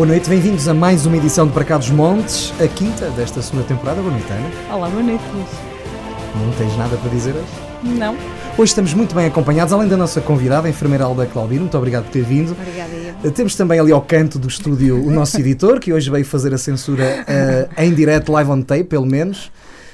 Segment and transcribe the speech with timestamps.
[0.00, 3.42] Boa noite, bem-vindos a mais uma edição de Para Cá dos Montes, a quinta desta
[3.42, 4.00] segunda temporada.
[4.00, 4.74] Boa noite, Ana.
[4.74, 5.46] Olá, boa noite, Luís.
[6.36, 7.98] Não tens nada para dizer hoje?
[7.98, 8.14] Não.
[8.56, 11.60] Hoje estamos muito bem acompanhados, além da nossa convidada, a enfermeira Alda Claudino.
[11.60, 12.52] Muito obrigado por ter vindo.
[12.52, 12.90] Obrigada,
[13.22, 13.30] eu.
[13.30, 16.58] Temos também ali ao canto do estúdio o nosso editor, que hoje veio fazer a
[16.58, 19.52] censura uh, em direto, live on tape, pelo menos,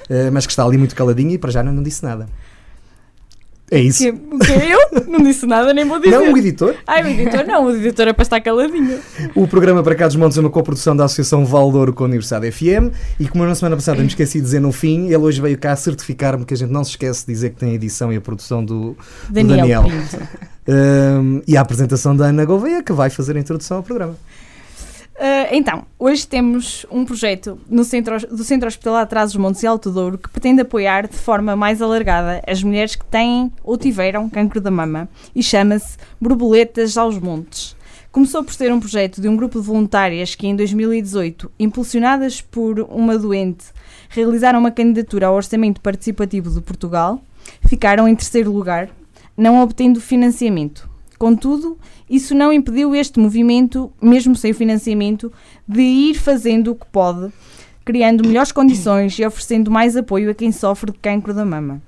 [0.08, 2.28] uh, mas que está ali muito caladinho e para já não, não disse nada.
[3.70, 4.04] É isso.
[4.04, 5.06] Que, que eu?
[5.08, 6.16] Não disse nada, nem vou dizer.
[6.16, 6.74] Não, o editor.
[6.86, 9.00] Ai, o editor não, o editor é para estar caladinho.
[9.34, 12.50] O programa Para Cá dos Montes é uma coprodução da Associação Valdouro com a Universidade
[12.50, 15.40] FM e como eu na semana passada me esqueci de dizer no fim, ele hoje
[15.40, 18.12] veio cá certificar-me que a gente não se esquece de dizer que tem a edição
[18.12, 18.96] e a produção do do
[19.30, 19.56] Daniel.
[19.56, 19.82] Daniel.
[19.84, 20.28] Pinto.
[20.68, 24.16] Um, e a apresentação da Ana Gouveia, que vai fazer a introdução ao programa.
[25.18, 29.66] Ah, então, hoje temos um projeto no centro, do Centro Hospitalar Trás os Montes e
[29.66, 34.28] Alto Douro que pretende apoiar de forma mais alargada as mulheres que têm ou tiveram
[34.28, 37.74] cancro da mama e chama-se Borboletas aos Montes.
[38.12, 42.80] Começou por ser um projeto de um grupo de voluntárias que, em 2018, impulsionadas por
[42.80, 43.66] uma doente,
[44.08, 47.20] realizaram uma candidatura ao Orçamento Participativo de Portugal,
[47.66, 48.88] ficaram em terceiro lugar,
[49.36, 50.95] não obtendo financiamento.
[51.18, 51.78] Contudo,
[52.08, 55.32] isso não impediu este movimento, mesmo sem financiamento,
[55.66, 57.32] de ir fazendo o que pode,
[57.84, 61.80] criando melhores condições e oferecendo mais apoio a quem sofre de cancro da mama.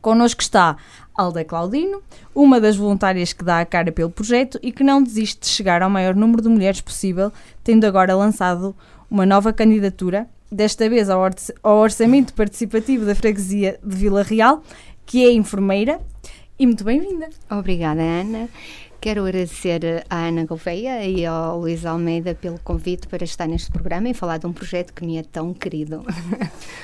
[0.00, 0.76] Connosco está
[1.14, 2.00] Alda Claudino,
[2.34, 5.82] uma das voluntárias que dá a cara pelo projeto e que não desiste de chegar
[5.82, 7.32] ao maior número de mulheres possível,
[7.64, 8.74] tendo agora lançado
[9.10, 11.20] uma nova candidatura, desta vez ao,
[11.62, 14.62] Orçamento Participativo da Freguesia de Vila Real,
[15.04, 16.00] que é enfermeira.
[16.60, 17.28] E muito bem-vinda!
[17.48, 18.48] Obrigada, Ana.
[19.00, 24.08] Quero agradecer à Ana Gouveia e ao Luís Almeida pelo convite para estar neste programa
[24.08, 26.04] e falar de um projeto que me é tão querido.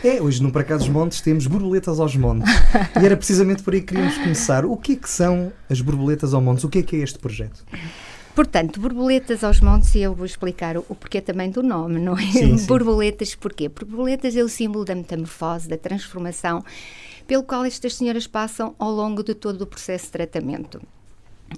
[0.05, 2.49] É, hoje no Para Cá dos Montes temos borboletas aos montes.
[3.03, 4.65] E era precisamente por aí que queríamos começar.
[4.65, 6.63] O que é que são as borboletas aos montes?
[6.63, 7.65] O que é que é este projeto?
[8.33, 12.19] Portanto, borboletas aos montes, e eu vou explicar o, o porquê também do nome, não
[12.19, 12.23] é?
[12.23, 12.67] Sim, sim.
[12.67, 13.69] Borboletas, porquê?
[13.69, 16.65] Porque borboletas é o símbolo da metamorfose, da transformação,
[17.27, 20.81] pelo qual estas senhoras passam ao longo de todo o processo de tratamento.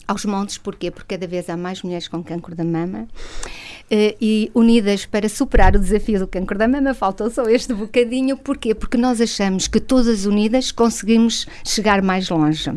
[0.07, 0.91] Aos montes, porquê?
[0.91, 3.09] Porque cada vez há mais mulheres com cancro da mama
[3.91, 8.37] eh, e unidas para superar o desafio do cancro da mama, faltou só este bocadinho,
[8.37, 8.75] porquê?
[8.75, 12.71] Porque nós achamos que todas unidas conseguimos chegar mais longe.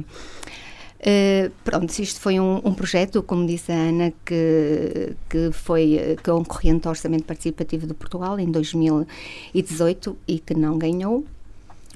[1.00, 6.16] Uh, pronto, isto foi um, um projeto, como disse a Ana, que, que foi eh,
[6.22, 11.26] concorrente ao Orçamento Participativo de Portugal em 2018 e que não ganhou.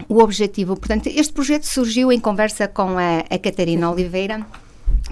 [0.10, 4.46] O objetivo, portanto, este projeto surgiu em conversa com a, a Catarina Oliveira,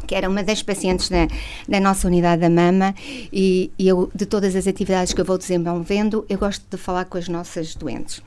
[0.08, 1.28] que era uma das pacientes da,
[1.68, 2.94] da nossa unidade da mama,
[3.32, 7.06] e, e eu, de todas as atividades que eu vou desenvolvendo, eu gosto de falar
[7.06, 8.22] com as nossas doentes.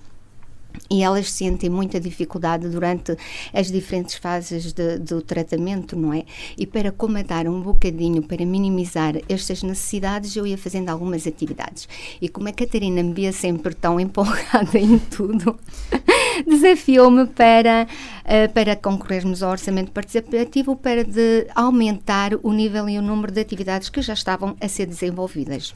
[0.91, 3.17] E elas sentem muita dificuldade durante
[3.53, 6.25] as diferentes fases de- do tratamento, não é?
[6.59, 11.89] E para comandar um bocadinho, para minimizar estas necessidades, eu ia fazendo algumas atividades.
[12.21, 15.59] E como a Catarina me via sempre tão empolgada em tudo,
[16.47, 17.87] desafiou-me para,
[18.25, 23.41] eh, para concorrermos ao orçamento participativo para de aumentar o nível e o número de
[23.41, 25.75] atividades que já estavam a ser desenvolvidas.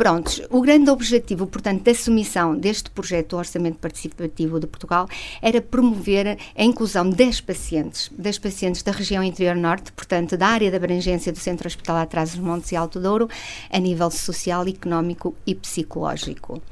[0.00, 5.06] Prontos, o grande objetivo, portanto, da submissão deste projeto do Orçamento Participativo de Portugal
[5.42, 10.70] era promover a inclusão das pacientes, das pacientes da região interior norte, portanto, da área
[10.70, 13.28] de abrangência do Centro Hospitalar Trás os Montes e Alto Douro,
[13.70, 16.62] a nível social, económico e psicológico.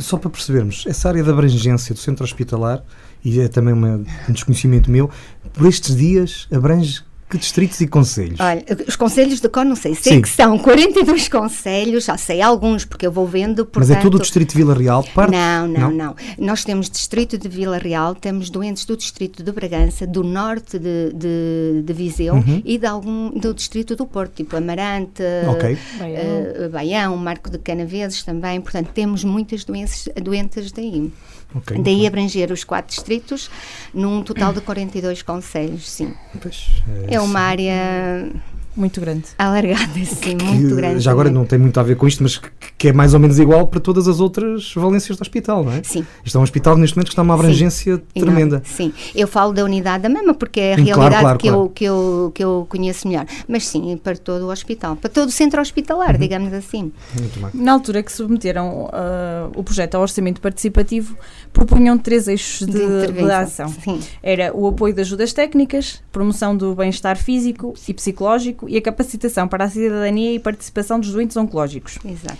[0.00, 2.82] Só para percebermos, essa área de abrangência do centro hospitalar,
[3.22, 5.10] e é também uma- um desconhecimento meu,
[5.52, 8.38] por estes dias abrange que distritos e conselhos?
[8.40, 10.22] Olha, os conselhos de cor, não sei, sei Sim.
[10.22, 13.88] que são 42 conselhos, já sei alguns, porque eu vou vendo, portanto...
[13.88, 15.04] Mas é todo o distrito de Vila Real?
[15.14, 15.32] Parte?
[15.32, 20.06] Não, não, não, Nós temos distrito de Vila Real, temos doentes do distrito de Bragança,
[20.06, 22.62] do norte de, de, de Viseu Uhum.
[22.64, 25.76] e de algum do distrito do Porto, tipo Amarante, Ok.
[25.98, 26.16] Baião.
[26.18, 28.60] eh, Baião, Marco de Canaveses também.
[28.60, 31.10] Portanto, temos muitas doenças, doentes daí.
[31.54, 33.50] Ok, muito Daí abranger os quatro distritos
[33.94, 36.14] num total de 42 conselhos, sim.
[36.40, 38.30] Pois, É uma área
[38.78, 39.24] Muito grande.
[39.36, 41.00] alargada, sim, que muito grande.
[41.00, 42.48] Já agora não tem muito a ver com isto, mas que,
[42.78, 45.82] que é mais ou menos igual para todas as outras valências do hospital, não é?
[45.82, 46.06] Sim.
[46.24, 48.58] Isto é um hospital neste momento que está numa abrangência E tremenda.
[48.58, 51.48] não- sim, eu falo da unidade da mama porque é a realidade claro, claro, que,
[51.48, 51.62] claro.
[51.64, 53.26] Eu, que, eu, que eu conheço melhor.
[53.48, 56.20] Mas sim, para todo o hospital, para todo o centro hospitalar, Uhum.
[56.20, 56.92] digamos assim.
[57.18, 57.50] Muito bem.
[57.54, 61.16] Na altura que submeteram ah, o projeto ao orçamento participativo,
[61.52, 63.66] propunham três eixos de, De de intervenção.
[63.66, 63.68] ação.
[63.82, 64.00] Sim.
[64.22, 69.48] Era o apoio de ajudas técnicas, promoção do bem-estar físico e psicológico e a capacitação
[69.48, 71.98] para a cidadania e participação dos doentes oncológicos.
[72.04, 72.38] Exato.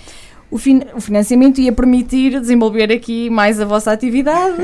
[0.50, 4.62] O, fin- o financiamento ia permitir desenvolver aqui mais a vossa atividade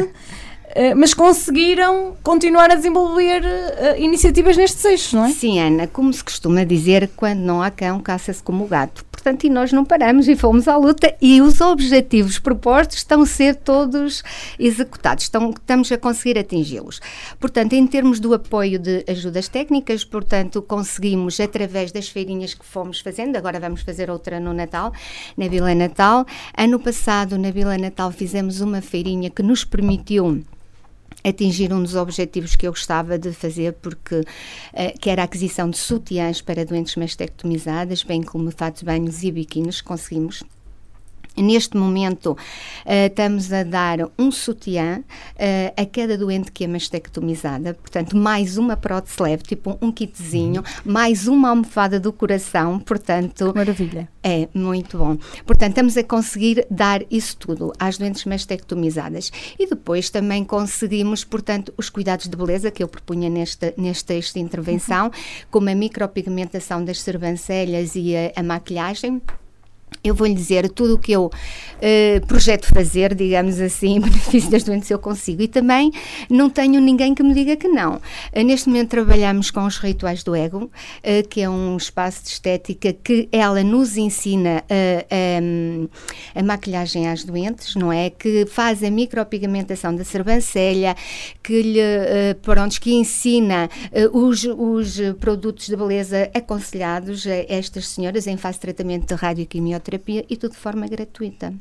[0.76, 5.30] Uh, mas conseguiram continuar a desenvolver uh, iniciativas nestes eixos, não é?
[5.30, 9.04] Sim, Ana, como se costuma dizer, quando não há cão, caça-se como o gato.
[9.44, 13.56] E nós não paramos e fomos à luta e os objetivos propostos estão a ser
[13.56, 14.22] todos
[14.58, 17.00] executados, estão, estamos a conseguir atingi-los.
[17.40, 23.00] Portanto, em termos do apoio de ajudas técnicas, portanto, conseguimos através das feirinhas que fomos
[23.00, 24.92] fazendo, agora vamos fazer outra no Natal,
[25.38, 26.26] na Vila Natal.
[26.56, 30.44] Ano passado, na Vila Natal, fizemos uma feirinha que nos permitiu
[31.24, 35.70] atingir um dos objetivos que eu gostava de fazer, porque uh, que era a aquisição
[35.70, 40.44] de sutiãs para doentes mastectomizadas, bem como fatos banhos e biquínis, conseguimos
[41.36, 42.36] Neste momento, uh,
[43.06, 48.76] estamos a dar um sutiã uh, a cada doente que é mastectomizada, portanto, mais uma
[48.76, 50.92] prótese leve, tipo um kitzinho, uhum.
[50.92, 53.52] mais uma almofada do coração, portanto...
[53.54, 54.08] Maravilha.
[54.22, 55.18] É, muito bom.
[55.44, 59.30] Portanto, estamos a conseguir dar isso tudo às doentes mastectomizadas.
[59.58, 64.38] E depois também conseguimos, portanto, os cuidados de beleza que eu propunha nesta, nesta esta
[64.38, 65.12] intervenção, uhum.
[65.50, 69.20] como a micropigmentação das sobrancelhas e a, a maquilhagem,
[70.02, 74.50] eu vou lhe dizer tudo o que eu uh, projeto fazer, digamos assim, em benefício
[74.50, 75.42] das doentes eu consigo.
[75.42, 75.90] E também
[76.28, 77.96] não tenho ninguém que me diga que não.
[77.96, 82.28] Uh, neste momento trabalhamos com os rituais do ego, uh, que é um espaço de
[82.30, 88.10] estética que ela nos ensina a, a maquilhagem às doentes, não é?
[88.10, 90.94] Que faz a micropigmentação da sobrancelha,
[91.42, 93.68] que lhe, pronto, que ensina
[94.12, 99.83] os, os produtos de beleza aconselhados a estas senhoras em fase de tratamento de radioquimioterapia
[99.84, 101.54] terapia e tudo de forma gratuita.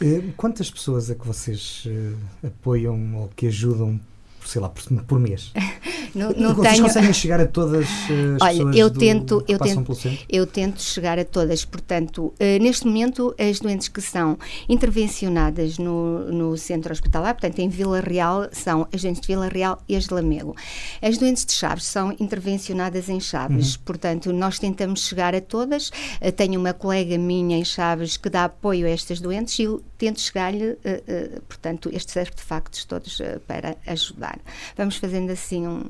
[0.00, 4.00] Eh, quantas pessoas é que vocês uh, apoiam ou que ajudam
[4.46, 5.52] sei lá, por, por mês.
[6.14, 6.84] não, não Vocês tenho...
[6.84, 9.98] conseguem chegar a todas as Olha, pessoas eu do, tento, que eu tento?
[10.28, 11.64] Eu tento chegar a todas.
[11.64, 14.38] Portanto, uh, neste momento, as doentes que são
[14.68, 19.78] intervencionadas no, no centro hospitalar, portanto, em Vila Real, são as doentes de Vila Real
[19.88, 20.54] e as de Lamego.
[21.00, 23.74] As doentes de Chaves são intervencionadas em Chaves.
[23.74, 23.82] Uhum.
[23.84, 25.88] Portanto, nós tentamos chegar a todas.
[26.20, 29.82] Uh, tenho uma colega minha em Chaves que dá apoio a estas doentes e eu
[29.98, 34.38] tento chegar-lhe, uh, portanto, estes artefactos todos para ajudar.
[34.76, 35.84] Vamos fazendo assim um.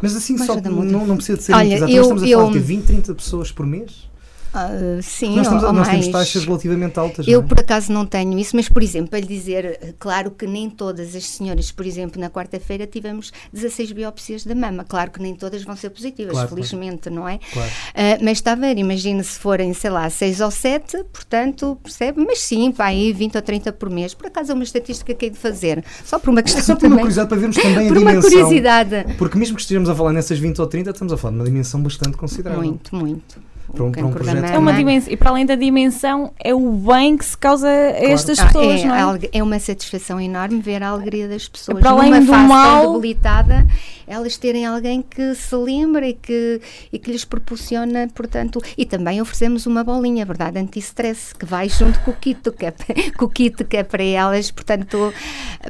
[0.00, 1.92] Mas assim só não, não precisa de ser Olha, muito exato.
[1.92, 4.10] Eu, Nós estamos a falar eu, de 20, 30 pessoas por mês?
[4.52, 5.88] Uh, sim, nós, temos, nós mais.
[5.88, 7.26] temos taxas relativamente altas.
[7.26, 7.42] Eu, é?
[7.42, 11.16] por acaso, não tenho isso, mas, por exemplo, para lhe dizer, claro que nem todas
[11.16, 14.84] as senhoras, por exemplo, na quarta-feira tivemos 16 biópsias da mama.
[14.84, 17.16] Claro que nem todas vão ser positivas, claro, felizmente, claro.
[17.16, 17.38] não é?
[17.52, 17.70] Claro.
[17.70, 22.22] Uh, mas está a ver, imagine se forem, sei lá, 6 ou 7, portanto, percebe?
[22.24, 24.12] Mas sim, para aí 20 ou 30 por mês.
[24.12, 26.60] Por acaso é uma estatística que hei de fazer, só por uma questão.
[26.60, 28.20] É só por uma curiosidade, para vermos também por a dimensão.
[28.20, 29.14] Por uma curiosidade.
[29.16, 31.44] Porque mesmo que estejamos a falar nessas 20 ou 30, estamos a falar de uma
[31.46, 32.62] dimensão bastante considerável.
[32.62, 34.44] Muito, muito para um, para um projeto.
[34.44, 37.92] É uma dimensão, e para além da dimensão, é o bem que se causa a
[37.92, 38.12] claro.
[38.12, 39.18] estas ah, pessoas, é, não é?
[39.32, 41.78] É uma satisfação enorme ver a alegria das pessoas.
[41.78, 43.66] Para além Numa do mal, debilitada,
[44.06, 46.60] elas terem alguém que se lembra e que,
[46.92, 51.98] e que lhes proporciona, portanto, e também oferecemos uma bolinha, verdade, anti-stress, que vai junto
[52.00, 52.72] com o kit, que é,
[53.16, 55.12] com o kit que é para elas, portanto,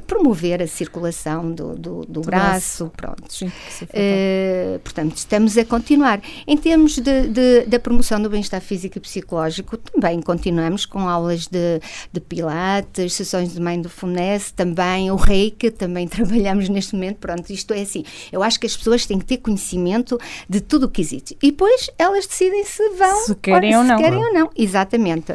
[0.07, 3.33] promover a circulação do, do, do, do braço, braço, pronto.
[3.33, 6.21] Sim, uh, portanto, estamos a continuar.
[6.47, 11.47] Em termos de, de, da promoção do bem-estar físico e psicológico, também continuamos com aulas
[11.47, 11.81] de,
[12.13, 17.83] de pilates, sessões de mindfulness, também o reiki, também trabalhamos neste momento, pronto, isto é
[17.83, 21.37] assim, eu acho que as pessoas têm que ter conhecimento de tudo o que existe.
[21.43, 23.97] E depois elas decidem se vão se querem ou, ou não.
[23.99, 24.51] querem ou não.
[24.57, 25.35] Exatamente.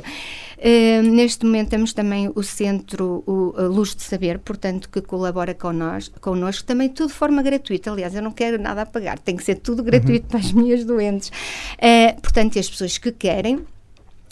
[0.57, 6.19] Uh, neste momento temos também o Centro o, Luz de Saber, portanto, que colabora connosco,
[6.19, 7.91] connosco, também tudo de forma gratuita.
[7.91, 10.29] Aliás, eu não quero nada a pagar, tem que ser tudo gratuito uhum.
[10.29, 11.29] para as minhas doentes.
[11.29, 13.65] Uh, portanto, e as pessoas que querem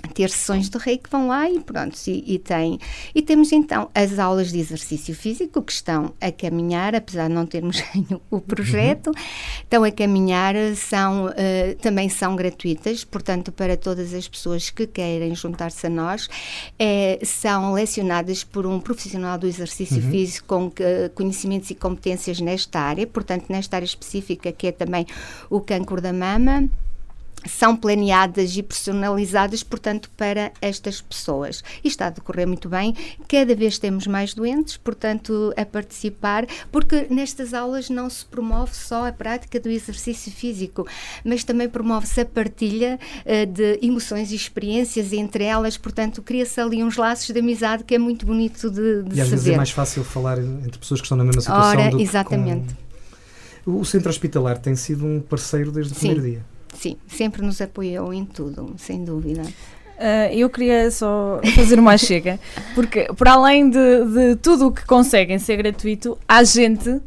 [0.08, 2.80] ter sessões de reiki, vão lá e pronto, e, e, tem.
[3.14, 7.46] E temos então as aulas de exercício físico que estão a caminhar, apesar de não
[7.46, 7.84] termos
[8.30, 9.14] o projeto, uhum.
[9.64, 15.36] estão a caminhar, são, uh, também são gratuitas, portanto, para todas as pessoas que querem
[15.36, 16.30] juntar-se a nós,
[16.78, 20.12] é, são lecionadas por um profissional do exercício uhum.
[20.12, 25.06] físico com uh, conhecimentos e competências nesta área, portanto, nesta área específica que é também
[25.50, 26.70] o cancro da mama
[27.48, 31.64] são planeadas e personalizadas, portanto, para estas pessoas.
[31.84, 32.96] E está a decorrer muito bem.
[33.28, 39.08] Cada vez temos mais doentes, portanto, a participar, porque nestas aulas não se promove só
[39.08, 40.88] a prática do exercício físico,
[41.24, 46.84] mas também promove-se a partilha uh, de emoções e experiências entre elas, portanto, cria-se ali
[46.84, 49.72] uns laços de amizade que é muito bonito de, de e às vezes é mais
[49.72, 52.74] fácil falar entre pessoas que estão na mesma situação Ora, do exatamente.
[52.74, 53.80] Que com...
[53.80, 56.08] O centro hospitalar tem sido um parceiro desde o Sim.
[56.08, 56.55] primeiro dia.
[56.76, 59.42] Sim, sempre nos apoiou em tudo, sem dúvida.
[59.42, 62.38] Uh, eu queria só fazer uma chega,
[62.74, 67.02] porque para além de, de tudo o que conseguem ser gratuito, há gente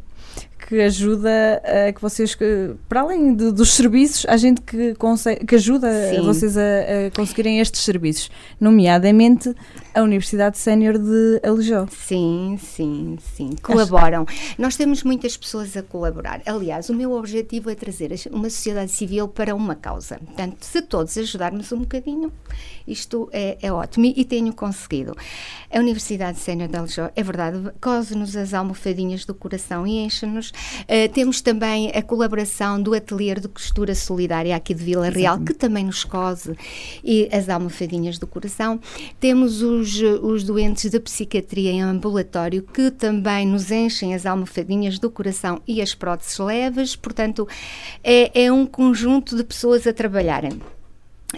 [0.69, 5.43] que ajuda a que vocês, que, para além de, dos serviços, há gente que, consegue,
[5.43, 6.21] que ajuda Sim.
[6.21, 8.29] vocês a, a, conseguirem estes serviços,
[8.61, 9.55] nomeadamente
[9.95, 11.87] a Universidade Sénior de Alijó.
[11.89, 14.25] Sim, sim, sim, colaboram.
[14.27, 14.61] Acho...
[14.61, 16.39] Nós temos muitas pessoas a colaborar.
[16.45, 20.19] Aliás, o meu objetivo é trazer uma sociedade civil para uma causa.
[20.19, 22.31] Portanto, se todos ajudarmos um bocadinho,
[22.91, 25.15] isto é, é ótimo e, e tenho conseguido.
[25.71, 30.51] A Universidade Sénior de Alijó, é verdade, cose-nos as almofadinhas do coração e enche-nos
[30.89, 35.53] Uh, temos também a colaboração do Ateliê de Costura Solidária aqui de Vila Real, Exatamente.
[35.53, 36.55] que também nos cose
[37.03, 38.79] e as almofadinhas do coração.
[39.19, 45.09] Temos os, os doentes da psiquiatria em ambulatório, que também nos enchem as almofadinhas do
[45.09, 46.95] coração e as próteses leves.
[46.95, 47.47] Portanto,
[48.03, 50.59] é, é um conjunto de pessoas a trabalharem.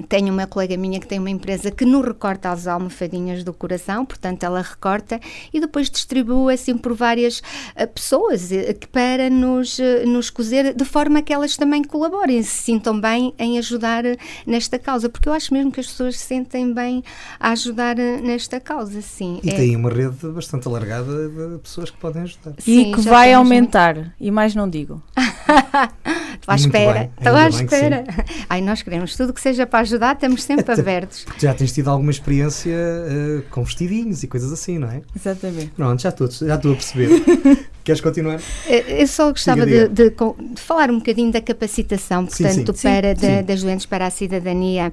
[0.08, 4.06] Tenho uma colega minha que tem uma empresa que nos recorta as almofadinhas do coração,
[4.06, 5.20] portanto ela recorta
[5.54, 10.86] e depois distribui assim por várias uh, pessoas uh, para nos, uh, nos cozer de
[10.86, 14.04] forma que elas também colaborem, se sintam bem em ajudar
[14.48, 17.04] nesta causa, porque eu acho mesmo que as pessoas se sentem bem
[17.38, 19.42] a ajudar nesta causa, sim.
[19.44, 19.54] E é.
[19.54, 22.54] tem uma rede bastante alargada de pessoas que podem ajudar.
[22.60, 24.12] Sim, e que vai aumentar, muito.
[24.20, 25.04] e mais não digo.
[26.42, 28.04] Estou à espera, estou à espera.
[28.50, 31.26] Ai, nós queremos tudo que seja para ajudar, estamos sempre abertos.
[31.38, 35.04] Já tens tido alguma experiência uh, com vestidinhos e coisas assim, não é?
[35.16, 35.68] Exatamente.
[35.68, 37.10] Pronto, já estou, já estou a perceber.
[37.84, 38.40] Queres continuar?
[38.68, 40.16] Eh, eu só gostava de, de, de,
[40.56, 42.88] falar um bocadinho da capacitação, portanto, sim, sim.
[42.88, 44.92] para sim, da, das doentes para a cidadania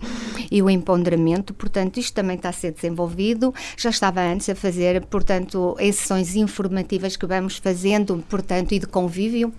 [0.51, 1.55] e o empoderamento.
[1.55, 3.55] Portanto, isto também está a ser desenvolvido.
[3.77, 9.53] Já estava antes a fazer, portanto, sessões informativas que vamos fazendo, portanto, e de convívio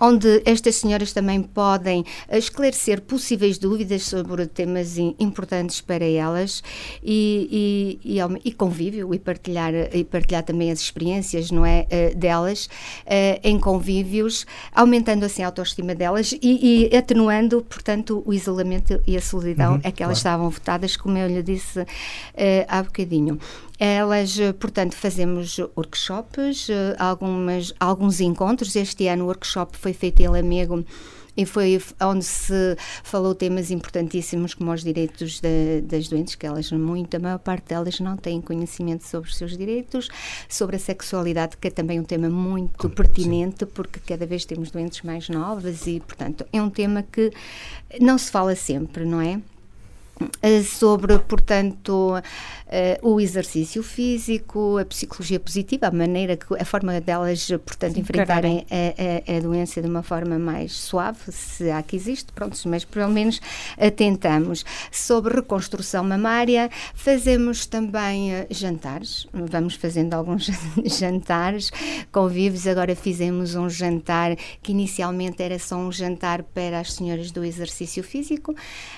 [0.00, 6.62] onde estas senhoras também podem eh, esclarecer possíveis dúvidas sobre temas importantes para elas
[7.02, 12.14] e, e, e, e convívio e partilhar, e partilhar também as experiências não é, eh,
[12.14, 12.68] delas
[13.04, 19.16] eh, em convívios, aumentando assim a autoestima delas e, e atenuando, portanto, o isolamento e
[19.16, 20.36] a solidão uhum, a que elas claro.
[20.36, 21.84] estavam votadas, como eu lhe disse
[22.68, 23.38] há bocadinho.
[23.82, 28.76] Elas, eh, portanto, fazemos workshops, eh, algumas, alguns encontros.
[28.76, 30.84] Este ano o workshop foi feito em Lamego
[31.34, 36.70] e foi onde se falou temas importantíssimos como os direitos de, das doentes, que elas,
[36.72, 40.08] muito, a maior parte delas não têm conhecimento sobre os seus direitos,
[40.46, 45.00] sobre a sexualidade, que é também um tema muito pertinente, porque cada vez temos doentes
[45.00, 47.32] mais novas e, portanto, é um tema que
[47.98, 49.40] não se fala sempre, não é?
[50.42, 57.00] Eh, sobre, portanto, uh, o exercício físico, a psicologia positiva, a maneira que a forma
[57.00, 61.82] delas, portanto, Sim, enfrentarem a, a, a, doença de uma forma mais suave, se há
[61.82, 63.40] que existe, pronto, mas pelo menos
[63.96, 64.64] tentamos.
[64.90, 70.50] Sobre reconstrução mamária, fazemos também uh, jantares, vamos fazendo alguns
[70.84, 71.70] jantares
[72.12, 72.66] convívios.
[72.66, 78.02] Agora fizemos um jantar que inicialmente era só um jantar para as senhoras do exercício
[78.02, 78.54] físico,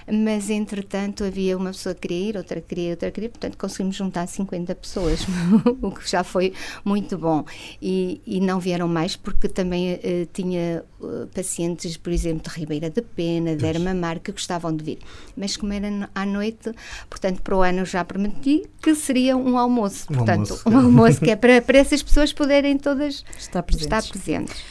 [0.09, 4.27] mas entretanto havia uma pessoa que queria ir, outra queria, outra queria, portanto conseguimos juntar
[4.27, 5.27] 50 pessoas,
[5.83, 6.53] o que já foi
[6.85, 7.45] muito bom.
[7.81, 9.99] E, e não vieram mais porque também uh,
[10.33, 14.99] tinha uh, pacientes, por exemplo, de Ribeira de Pena, de Ermamar, que gostavam de vir.
[15.37, 16.73] Mas como era à noite,
[17.11, 20.07] portanto, para o ano já prometi que seria um almoço.
[20.11, 23.87] Um portanto, almoço, um almoço que é para, para essas pessoas poderem todas estar presentes.
[23.87, 24.63] estar presentes.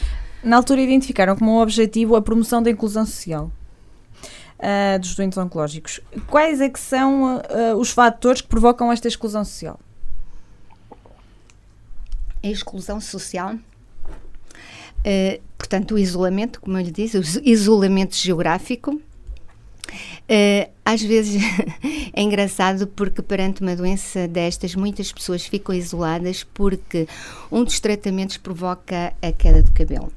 [0.43, 3.51] Na altura identificaram como objetivo a promoção da inclusão social
[4.61, 5.99] uh, dos doentes oncológicos.
[6.27, 9.79] Quais é que são uh, os fatores que provocam esta exclusão social?
[12.43, 13.55] A exclusão social
[15.01, 19.01] Uh, portanto, o isolamento, como eu lhe disse, o isolamento geográfico.
[20.29, 21.41] Uh, às vezes
[22.13, 27.07] é engraçado porque perante uma doença destas muitas pessoas ficam isoladas porque
[27.51, 30.11] um dos tratamentos provoca a queda do cabelo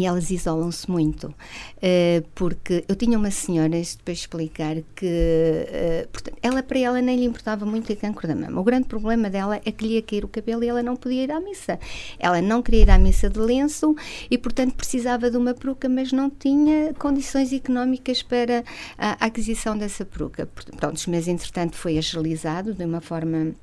[0.00, 6.08] e elas isolam-se muito, uh, porque eu tinha uma senhora, isto para explicar, que uh,
[6.08, 8.58] portanto, ela para ela nem lhe importava muito o cancro da mama.
[8.58, 11.24] O grande problema dela é que lhe ia cair o cabelo e ela não podia
[11.24, 11.78] ir à missa.
[12.18, 13.94] Ela não queria ir à missa de lenço
[14.30, 18.64] e, portanto, precisava de uma peruca, mas não tinha condições económicas para
[18.96, 20.48] a aquisição dessa peruca.
[20.78, 23.54] Pronto, mas entretanto foi agilizado de uma forma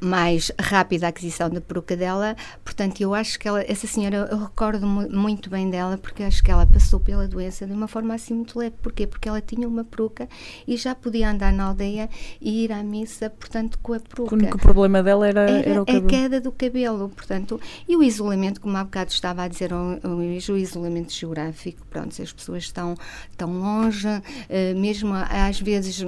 [0.00, 2.36] mais rápida a aquisição da peruca dela.
[2.64, 6.50] Portanto, eu acho que ela, essa senhora, eu recordo muito bem dela, porque acho que
[6.50, 8.74] ela passou pela doença de uma forma assim muito leve.
[8.82, 9.06] Porquê?
[9.06, 10.28] Porque ela tinha uma peruca
[10.66, 12.08] e já podia andar na aldeia
[12.40, 14.34] e ir à missa, portanto, com a peruca.
[14.34, 16.06] O único problema dela era, era, era o cabelo.
[16.06, 19.98] a queda do cabelo, portanto, e o isolamento, como há bocado estava a dizer o,
[20.04, 22.94] o isolamento geográfico, pronto, as pessoas estão
[23.36, 26.06] tão longe, uh, mesmo às vezes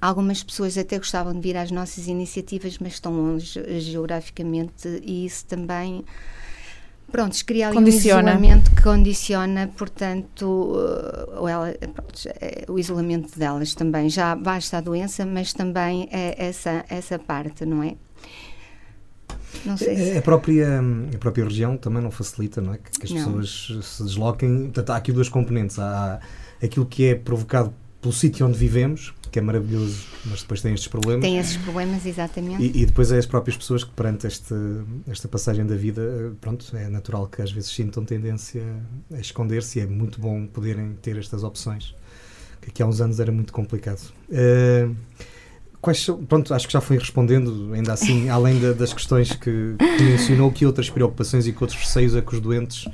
[0.00, 5.46] Algumas pessoas até gostavam de vir às nossas iniciativas, mas estão longe geograficamente e isso
[5.46, 6.04] também
[7.10, 8.18] pronto, cria ali condiciona.
[8.18, 14.10] um isolamento que condiciona, portanto, uh, ela, pronto, é, o isolamento delas também.
[14.10, 17.96] Já basta a doença, mas também é essa, essa parte, não é?
[19.64, 20.18] Não sei se...
[20.18, 20.80] a, própria,
[21.14, 22.78] a própria região também não facilita, não é?
[22.78, 23.24] Que, que as não.
[23.24, 24.64] pessoas se desloquem.
[24.64, 25.78] Portanto, há aqui duas componentes.
[25.78, 26.20] Há
[26.62, 30.88] aquilo que é provocado pelo sítio onde vivemos, que é maravilhoso, mas depois tem estes
[30.88, 31.22] problemas.
[31.22, 32.62] Tem esses problemas, exatamente.
[32.62, 34.54] E, e depois é as próprias pessoas que, perante este,
[35.08, 38.62] esta passagem da vida, pronto, é natural que às vezes sintam tendência
[39.12, 41.94] a esconder-se e é muito bom poderem ter estas opções,
[42.60, 44.12] que aqui há uns anos era muito complicado.
[44.28, 44.94] Uh,
[45.80, 49.76] quais são, pronto, acho que já foi respondendo, ainda assim, além da, das questões que,
[49.78, 52.86] que mencionou, que outras preocupações e que outros receios é que os doentes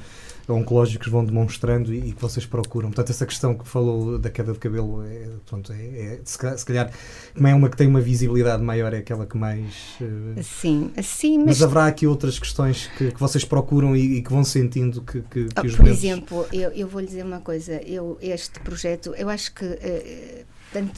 [0.49, 2.89] oncológicos vão demonstrando e, e, que vocês procuram.
[2.89, 6.59] Portanto, essa questão que falou da queda de cabelo, é, pronto, é, é se, calhar,
[6.59, 6.93] se calhar
[7.35, 9.97] como é uma que tem uma visibilidade maior, é aquela que mais.
[10.01, 14.23] Uh, sim, sim, mas, mas haverá aqui outras questões que, que vocês procuram e, e,
[14.23, 17.25] que vão sentindo que, que, que oh, os Por exemplo, eu, eu vou lhe dizer
[17.25, 19.65] uma coisa, eu, este projeto, eu acho que.
[19.65, 20.52] Uh,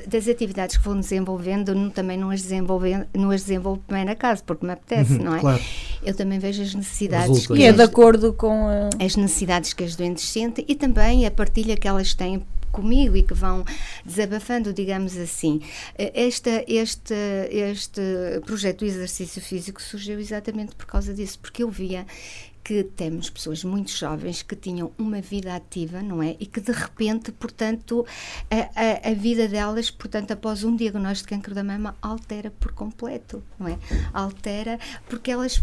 [0.07, 4.43] das atividades que vou desenvolvendo, também não as, desenvolve, não as desenvolvo bem na casa,
[4.45, 5.41] porque me apetece, uhum, não é?
[5.41, 5.63] Claro.
[6.03, 7.49] Eu também vejo as necessidades.
[7.51, 8.69] e é de acordo com.
[8.69, 9.05] A...
[9.05, 12.43] As necessidades que as doentes sentem e também a partilha que elas têm
[12.75, 13.65] comigo e que vão
[14.05, 15.61] desabafando, digamos assim.
[15.97, 17.15] Esta, este,
[17.51, 18.03] este
[18.45, 22.05] projeto do exercício físico surgiu exatamente por causa disso, porque eu via
[22.65, 26.35] que temos pessoas muito jovens que tinham uma vida ativa, não é?
[26.41, 28.07] E que de repente, portanto,
[28.51, 32.73] a, a, a, vida delas, portanto, após um diagnóstico de câncer da mama, altera por
[32.73, 33.79] completo, não é?
[34.15, 35.63] Altera porque elas,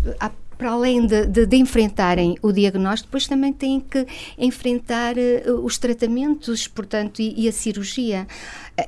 [0.58, 4.06] para além de, de, de enfrentarem o diagnóstico, depois também têm que
[4.38, 8.28] enfrentar uh, os tratamentos, portanto, e, e, a cirurgia.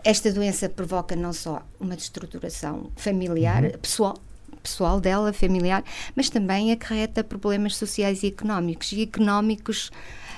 [0.03, 3.71] Esta doença provoca não só uma destruturação familiar, uhum.
[3.71, 4.15] pessoal,
[4.63, 5.84] pessoal dela, familiar,
[6.15, 8.91] mas também acarreta problemas sociais e económicos.
[8.93, 9.91] E económicos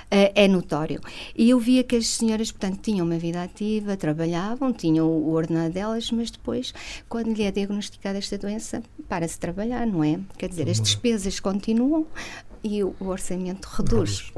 [0.06, 1.02] Uh, é notório.
[1.36, 5.74] E eu via que as senhoras, portanto, tinham uma vida ativa, trabalhavam, tinham o ordenado
[5.74, 6.76] delas, mas depois,
[7.10, 10.20] quando lhe é diagnosticada esta doença, para-se trabalhar, não é?
[10.38, 12.06] Quer dizer, as despesas continuam
[12.64, 14.32] e o, o orçamento reduz.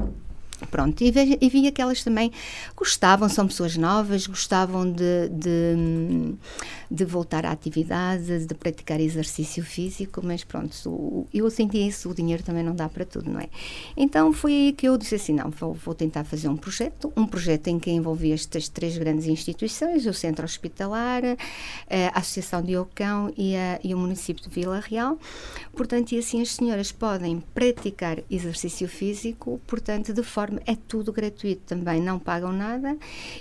[0.66, 2.32] Pronto, e, e via que elas também
[2.76, 6.34] gostavam, são pessoas novas, gostavam de, de,
[6.90, 12.42] de, voltar à atividade, de praticar exercício físico, mas pronto, eu sentia isso, o dinheiro
[12.42, 13.48] também não dá para tudo, não é?
[13.96, 17.26] Então foi aí que eu disse assim: não, vou, vou tentar fazer um projeto, um
[17.26, 21.22] projeto em que envolvia estas três grandes instituições: o Centro Hospitalar,
[22.12, 25.18] a Associação de Ocão e, a, e o município de Vila Real.
[25.72, 31.62] Portanto, e assim as senhoras podem praticar exercício físico, portanto, de forma é tudo gratuito
[31.66, 32.96] também, não pagam nada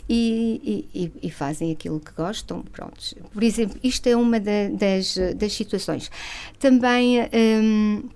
[0.07, 2.63] e, e, e fazem aquilo que gostam.
[2.71, 3.15] Pronto.
[3.33, 6.11] Por exemplo, isto é uma da, das, das situações.
[6.59, 7.19] Também.
[7.33, 8.09] Hum,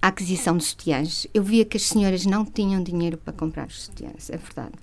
[0.00, 1.26] a aquisição de sutiãs.
[1.32, 4.74] Eu via que as senhoras não tinham dinheiro para comprar os sutiãs, é verdade.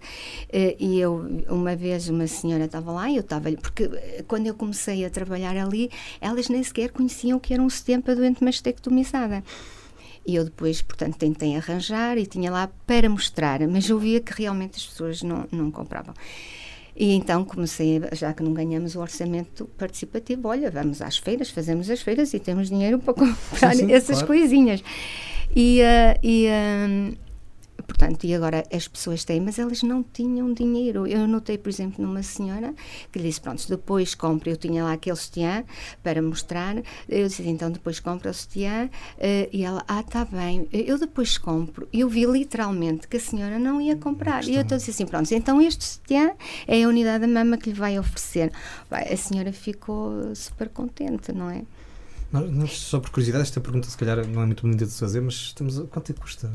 [0.51, 4.47] Eh, e eu, uma vez, uma senhora estava lá e eu estava porque eh, quando
[4.47, 8.43] eu comecei a trabalhar ali, elas nem sequer conheciam que era um sutiã para doente
[8.43, 9.43] mastectomizada.
[10.25, 14.33] E eu depois, portanto, tentei arranjar e tinha lá para mostrar, mas eu via que
[14.41, 16.13] realmente as pessoas não, não compravam.
[16.95, 21.89] E então comecei, já que não ganhamos o orçamento participativo, olha, vamos às feiras, fazemos
[21.89, 24.27] as feiras e temos dinheiro para comprar sim, sim, essas claro.
[24.27, 24.81] coisinhas.
[25.53, 27.17] E, uh, e, uh,
[27.87, 31.05] Portanto, e agora as pessoas têm, mas elas não tinham dinheiro.
[31.05, 32.73] Eu notei, por exemplo, numa senhora
[33.11, 34.49] que lhe disse: Pronto, depois compra.
[34.49, 35.63] Eu tinha lá aquele sutiã
[36.03, 36.77] para mostrar.
[37.07, 38.89] Eu disse: Então, depois compra o sutiã.
[39.17, 41.87] Uh, e ela: Ah, está bem, eu depois compro.
[41.93, 44.43] Eu vi literalmente que a senhora não ia comprar.
[44.45, 46.33] E eu estou a dizer assim: Pronto, então este sutiã
[46.67, 48.51] é a unidade da mama que lhe vai oferecer.
[48.89, 51.63] A senhora ficou super contente, não é?
[52.31, 55.21] Nós, só por curiosidade, esta pergunta se calhar não é muito bonita de se fazer,
[55.21, 56.51] mas estamos, quanto é que custa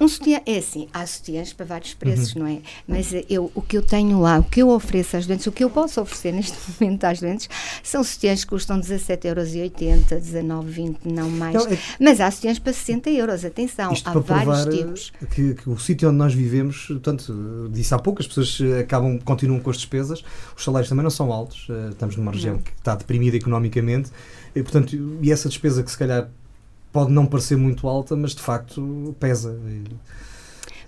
[0.00, 2.42] Um sutiã é assim, há sutiãs para vários preços, uhum.
[2.42, 2.58] não é?
[2.86, 5.62] Mas eu, o que eu tenho lá, o que eu ofereço às doentes, o que
[5.62, 7.48] eu posso oferecer neste momento às doentes,
[7.82, 11.54] são sutiãs que custam 17,80€, 19,20€, não mais.
[11.54, 11.78] Então, é...
[12.00, 15.12] Mas há sutiãs para 60 euros, atenção, Isto há vários tipos.
[15.30, 19.60] Que, que, o sítio onde nós vivemos, portanto, disse há pouco, as pessoas acabam, continuam
[19.60, 20.24] com as despesas,
[20.56, 22.62] os salários também não são altos, eh, estamos numa região não.
[22.62, 24.10] que está deprimida economicamente,
[24.54, 26.28] e, portanto, e essa despesa que se calhar
[26.94, 29.58] pode não parecer muito alta, mas de facto pesa.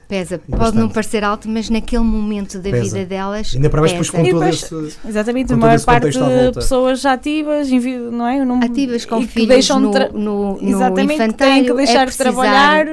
[0.09, 0.79] Pesa, pode bastante.
[0.79, 2.95] não parecer alto, mas naquele momento da pesa.
[2.95, 3.53] vida delas.
[3.53, 7.69] Ainda para mais depois com todo esse, Exatamente, a maior parte de pessoas ativas,
[8.13, 8.45] não é?
[8.45, 12.87] Não, ativas com filhos deixam no, no, no exatamente, têm que deixar é de trabalhar.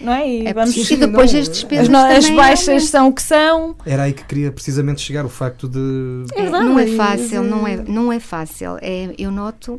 [0.00, 0.28] Não é?
[0.28, 3.76] E, é vamos, e depois não, as despesas as, as baixas são o que são.
[3.84, 6.24] Era aí que queria precisamente chegar o facto de.
[6.34, 8.78] É verdade, não é fácil, não é, não é fácil.
[8.80, 9.78] É, eu noto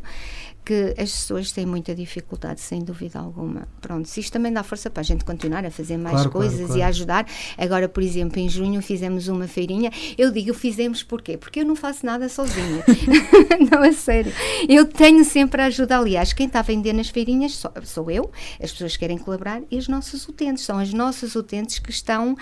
[0.64, 3.68] que as pessoas têm muita dificuldade, sem dúvida alguma.
[3.82, 6.58] Pronto, se isto também dá força para a gente continuar a fazer mais claro, coisas
[6.58, 6.80] claro, claro.
[6.80, 7.28] e a ajudar.
[7.58, 9.92] Agora, por exemplo, em junho fizemos uma feirinha.
[10.18, 11.38] Eu digo fizemos porquê?
[11.38, 12.84] Porque eu não faço nada sozinha.
[13.72, 14.32] não, é sério.
[14.68, 15.98] Eu tenho sempre a ajuda.
[15.98, 19.62] Aliás, quem está a vender nas feirinhas sou, sou, eu, as pessoas que querem colaborar
[19.70, 20.64] e os nossos utentes.
[20.64, 22.38] São as nossas utentes que estão uh,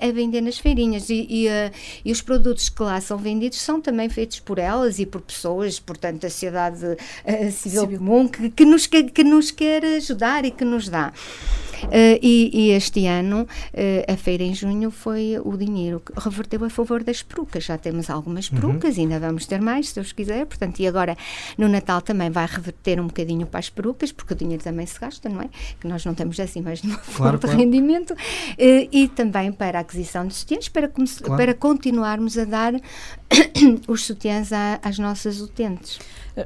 [0.00, 1.10] a vender nas feirinhas.
[1.10, 1.72] E, e, uh,
[2.04, 5.78] e, os produtos que lá são vendidos são também feitos por elas e por pessoas,
[5.78, 6.84] portanto, a sociedade.
[6.84, 7.98] Uh, civil, civil.
[7.98, 11.12] comum que, que, nos, que, que nos quer ajudar e que nos dá.
[11.84, 16.64] Uh, e, e, este ano, uh, a feira em junho foi o dinheiro que reverteu
[16.64, 17.64] a favor das perucas.
[17.64, 18.60] Já temos algumas uhum.
[18.60, 19.04] perucas, uhum.
[19.04, 20.46] ainda vamos ter mais, se Deus quiser.
[20.46, 21.16] Portanto, e agora
[21.56, 24.98] no Natal também vai reverter um bocadinho para as perucas, porque o dinheiro também se
[24.98, 25.48] gasta, não é?
[25.80, 27.58] Que nós não temos assim mais nenhuma claro, de claro.
[27.58, 28.10] rendimento.
[28.12, 31.36] Uh, e também para a aquisição de sutiãs, para, claro.
[31.36, 32.74] para continuarmos a dar
[33.88, 34.50] os sutiãs
[34.82, 35.98] às nossas utentes.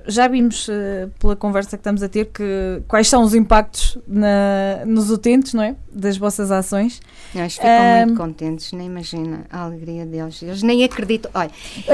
[0.07, 4.85] Já vimos uh, pela conversa que estamos a ter que quais são os impactos na,
[4.87, 5.77] nos utentes, não é?
[5.93, 7.01] Das vossas ações.
[7.35, 10.43] Eles ficam um, muito contentes, nem imagina a alegria deles.
[10.43, 11.31] Eles nem acreditam.
[11.35, 11.51] Olha,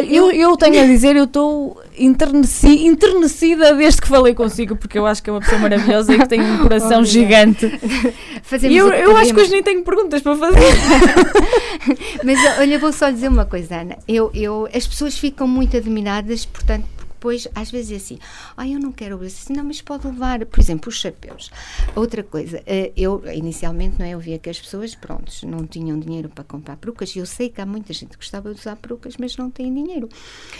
[0.08, 5.06] eu, eu tenho a dizer, eu estou enterneci, enternecida desde que falei consigo, porque eu
[5.06, 7.66] acho que é uma pessoa maravilhosa e que tem um coração gigante.
[8.62, 10.60] e eu, eu acho que hoje nem tenho perguntas para fazer.
[12.24, 13.98] Mas olha, vou só dizer uma coisa, Ana.
[14.06, 16.84] Eu, eu, as pessoas ficam muito admiradas, portanto,
[17.20, 18.18] depois, às vezes é assim,
[18.56, 21.50] ah, eu não quero assim, não, mas pode levar, por exemplo, os chapéus.
[21.94, 26.00] Outra coisa, eh, eu inicialmente não é, eu via que as pessoas, prontos, não tinham
[26.00, 28.74] dinheiro para comprar perucas, e eu sei que há muita gente que gostava de usar
[28.76, 30.08] perucas, mas não tem dinheiro.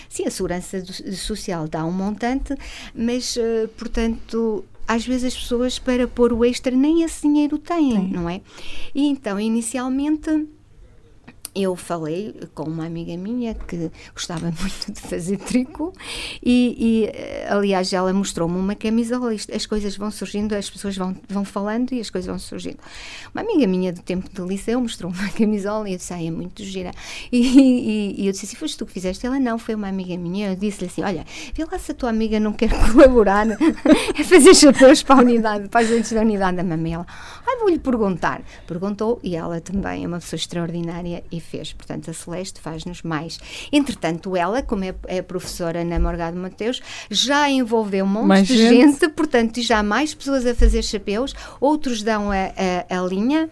[0.06, 2.54] Sim, a segurança social dá um montante,
[2.94, 7.94] mas, eh, portanto, às vezes as pessoas para pôr o extra nem esse dinheiro têm,
[7.94, 8.08] Tem.
[8.08, 8.42] não é?
[8.94, 10.46] E então, inicialmente
[11.54, 15.92] eu falei com uma amiga minha que gostava muito de fazer tricô
[16.42, 19.32] e, e eh, aliás, ela mostrou-me uma camisola.
[19.32, 22.78] As coisas vão surgindo, as pessoas vão, vão falando e as coisas vão surgindo.
[23.34, 26.30] Uma amiga minha do tempo do liceu mostrou uma camisola e eu disse, ah, é
[26.30, 26.92] muito gira.
[27.32, 29.26] E, e, e eu disse assim, foste tu que fizeste?
[29.26, 30.50] Ela, não, foi uma amiga minha.
[30.50, 34.54] Eu disse-lhe assim, olha, vê lá se a tua amiga não quer colaborar a fazer
[34.54, 37.06] chapéus para a unidade, para as lentes da unidade da mamela.
[37.46, 38.42] Ah, vou-lhe perguntar.
[38.66, 41.72] Perguntou e ela também é uma pessoa extraordinária e fez.
[41.72, 43.38] Portanto, a Celeste faz-nos mais.
[43.72, 48.56] Entretanto, ela, como é, é professora na Morgado Mateus, já envolveu um monte mais de
[48.56, 48.98] gente.
[49.00, 52.34] gente, portanto, já mais pessoas a fazer chapéus, outros dão a,
[52.88, 53.48] a, a linha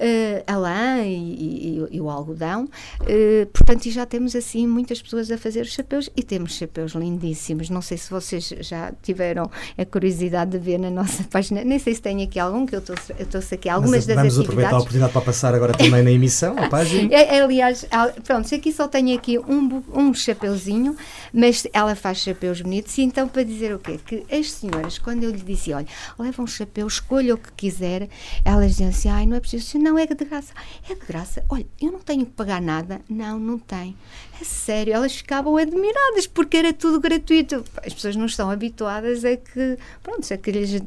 [0.00, 2.64] uh, a lã e, e, e, o algodão.
[3.02, 7.68] Uh, portanto, e já temos assim muitas pessoas a fazer chapéus e temos chapéus lindíssimos.
[7.70, 11.94] Não sei se vocês já tiveram a curiosidade de ver na nossa página, nem sei
[11.94, 14.36] se tem aqui algum, que eu trouxe aqui algumas Mas, das vamos atividades.
[14.36, 17.12] Vamos aproveitar a oportunidade para passar agora também na emissão, a página.
[17.12, 17.86] É, é, aliás,
[18.24, 20.96] pronto, aqui só tenho aqui um, um chapeuzinho,
[21.32, 23.98] mas ela faz chapéus bonitos e então para dizer o quê?
[24.04, 25.86] Que as senhoras, quando eu lhe disse, olha,
[26.18, 28.08] leva um chapéu, escolha o que quiser,
[28.44, 30.52] elas diziam assim, ai, não é preciso, não é de graça.
[30.88, 31.44] É de graça.
[31.48, 33.00] Olha, eu não tenho que pagar nada.
[33.08, 33.96] Não, não tem.
[34.40, 37.64] É sério, elas ficavam admiradas porque era tudo gratuito.
[37.84, 40.82] As pessoas não estão habituadas a que, pronto, a que lhes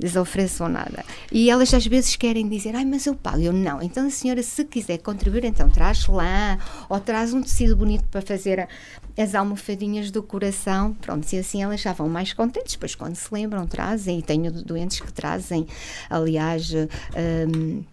[0.00, 1.04] lhes ofereçam nada.
[1.32, 3.40] E elas às vezes querem dizer, ai, mas eu pago.
[3.40, 3.82] Eu não.
[3.82, 6.58] Então a senhora, se quiser contribuir, então traz lã
[6.88, 8.68] ou traz um tecido bonito para fazer
[9.16, 10.94] as almofadinhas do coração.
[10.94, 12.74] Pronto, e assim elas já vão mais contentes.
[12.74, 14.18] Depois, quando se lembram, trazem.
[14.18, 15.66] E tenho doentes que trazem,
[16.10, 16.72] aliás.
[16.72, 17.84] Um,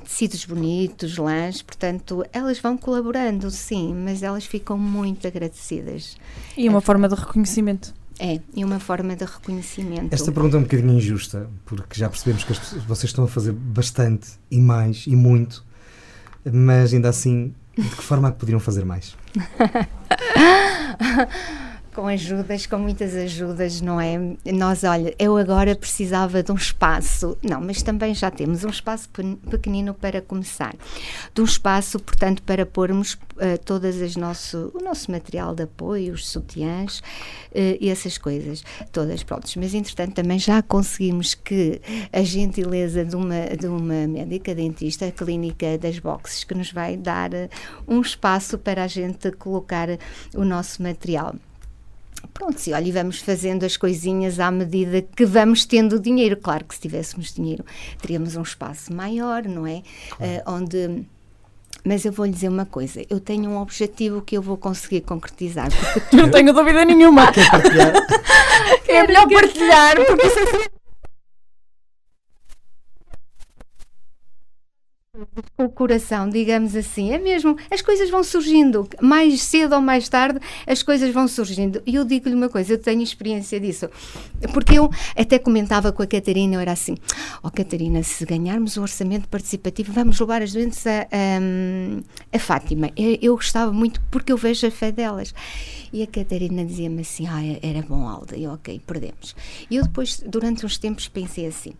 [0.00, 6.16] tecidos bonitos, lãs, portanto, elas vão colaborando, sim, mas elas ficam muito agradecidas.
[6.56, 6.82] E uma é.
[6.82, 7.94] forma de reconhecimento.
[8.18, 10.12] É, e uma forma de reconhecimento.
[10.12, 13.52] Esta pergunta é um bocadinho injusta, porque já percebemos que as, vocês estão a fazer
[13.52, 15.64] bastante e mais e muito,
[16.44, 19.16] mas ainda assim, de que forma é que poderiam fazer mais?
[21.94, 24.18] com ajudas, com muitas ajudas, não é?
[24.52, 29.08] Nós, olha, eu agora precisava de um espaço, não, mas também já temos um espaço
[29.50, 30.74] pequenino para começar,
[31.34, 36.14] de um espaço, portanto, para pormos uh, todas as nosso, o nosso material de apoio,
[36.14, 39.54] os sutiãs uh, e essas coisas, todas prontas.
[39.56, 41.80] Mas, entretanto, também já conseguimos que
[42.12, 46.96] a gentileza de uma, de uma médica dentista, a clínica das boxes, que nos vai
[46.96, 47.48] dar uh,
[47.86, 49.88] um espaço para a gente colocar
[50.34, 51.34] o nosso material.
[52.32, 56.36] Pronto, se olha, e vamos fazendo as coisinhas à medida que vamos tendo dinheiro.
[56.36, 57.64] Claro que se tivéssemos dinheiro,
[58.00, 59.82] teríamos um espaço maior, não é?
[60.16, 60.32] Claro.
[60.32, 61.06] Uh, onde.
[61.84, 65.00] Mas eu vou lhe dizer uma coisa: eu tenho um objetivo que eu vou conseguir
[65.02, 65.68] concretizar.
[66.12, 67.32] Não tenho dúvida nenhuma.
[67.32, 67.92] Quer partilhar?
[68.88, 70.81] é melhor partilhar, porque isso é
[75.58, 77.10] com o coração, digamos assim.
[77.12, 81.82] É mesmo, as coisas vão surgindo, mais cedo ou mais tarde, as coisas vão surgindo.
[81.84, 83.90] E eu digo-lhe uma coisa, eu tenho experiência disso.
[84.54, 86.94] Porque eu até comentava com a Catarina, eu era assim:
[87.42, 92.38] Ó oh, Catarina, se ganharmos o orçamento participativo, vamos levar as doentes a, a, a
[92.38, 92.90] Fátima.
[92.96, 95.34] Eu, eu gostava muito porque eu vejo a fé delas.
[95.92, 98.34] E a Catarina dizia-me assim: ah, era bom, Alda.
[98.34, 99.36] E eu, ok, perdemos.
[99.70, 101.74] E eu depois, durante uns tempos, pensei assim: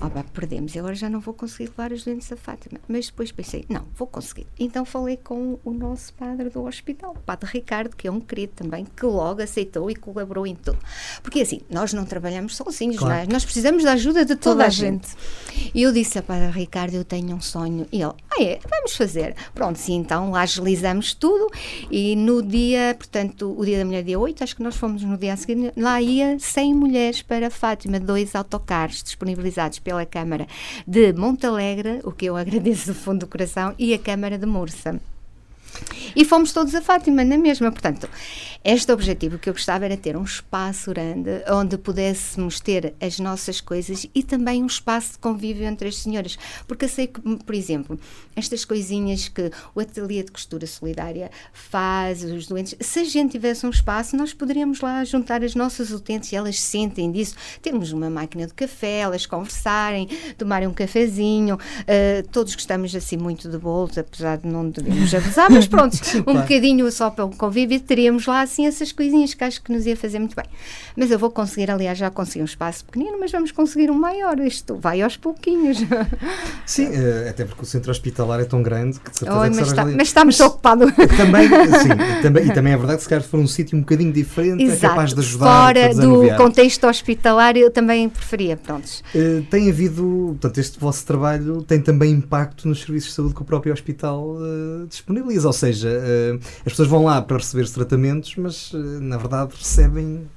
[0.00, 2.78] ó, oh, perdemos, agora já não vou conseguir levar as doentes a Fátima.
[2.88, 4.46] Mas depois pensei: não, vou conseguir.
[4.58, 8.52] Então falei com o nosso padre do hospital, o padre Ricardo, que é um querido
[8.56, 10.78] também, que logo aceitou e colaborou em tudo.
[11.22, 13.14] Porque assim, nós não trabalhamos sozinhos, claro.
[13.14, 13.32] nós, é?
[13.32, 15.08] nós precisamos da ajuda de toda, toda a gente.
[15.08, 15.72] gente.
[15.74, 17.86] E eu disse a padre Ricardo: eu tenho um sonho.
[17.90, 19.34] E ele: ah, é, vamos fazer.
[19.54, 21.50] Pronto, sim, então lá agilizamos tudo
[21.90, 25.16] e no dia, portanto, o Dia da Mulher, dia 8, acho que nós fomos no
[25.16, 30.46] dia a seguir, lá ia 100 mulheres para Fátima, dois autocarros disponibilizados pela Câmara
[30.86, 35.00] de Montalegre, o que eu agradeço do fundo do coração, e a Câmara de Mursa.
[36.14, 37.70] E fomos todos a Fátima na mesma.
[37.70, 38.08] Portanto,
[38.64, 43.60] este objetivo que eu gostava era ter um espaço grande onde pudéssemos ter as nossas
[43.60, 46.36] coisas e também um espaço de convívio entre as senhoras.
[46.66, 47.96] Porque eu sei que, por exemplo,
[48.34, 53.64] estas coisinhas que o ateliê de costura solidária faz, os doentes, se a gente tivesse
[53.64, 57.36] um espaço, nós poderíamos lá juntar as nossas utentes e elas sentem disso.
[57.62, 61.54] Temos uma máquina de café, elas conversarem, tomarem um cafezinho.
[61.54, 66.22] Uh, todos gostamos assim muito de bolos, apesar de não devemos abusar, mas pronto, um
[66.22, 66.40] claro.
[66.40, 69.96] bocadinho só para o convívio, teríamos lá assim essas coisinhas que acho que nos ia
[69.96, 70.46] fazer muito bem.
[70.96, 74.38] Mas eu vou conseguir, aliás, já consegui um espaço pequenino, mas vamos conseguir um maior.
[74.40, 75.78] Isto vai aos pouquinhos.
[76.64, 79.84] Sim, eh, até porque o centro hospitalar é tão grande que de certeza mas, está,
[79.84, 80.86] mas está muito ocupado.
[81.16, 81.88] Também, sim,
[82.22, 84.66] também, e também é verdade que se calhar for um sítio um bocadinho diferente, é
[84.66, 84.86] Exato.
[84.86, 85.46] é capaz de ajudar.
[85.46, 88.56] Fora do contexto hospitalar, eu também preferia.
[88.56, 89.02] Prontos.
[89.14, 93.42] Uh, tem havido, portanto, este vosso trabalho tem também impacto nos serviços de saúde que
[93.42, 97.70] o próprio hospital uh, disponibiliza, ou seja, uh, as pessoas vão lá para receber os
[97.70, 100.28] tratamentos, mas na verdade recebem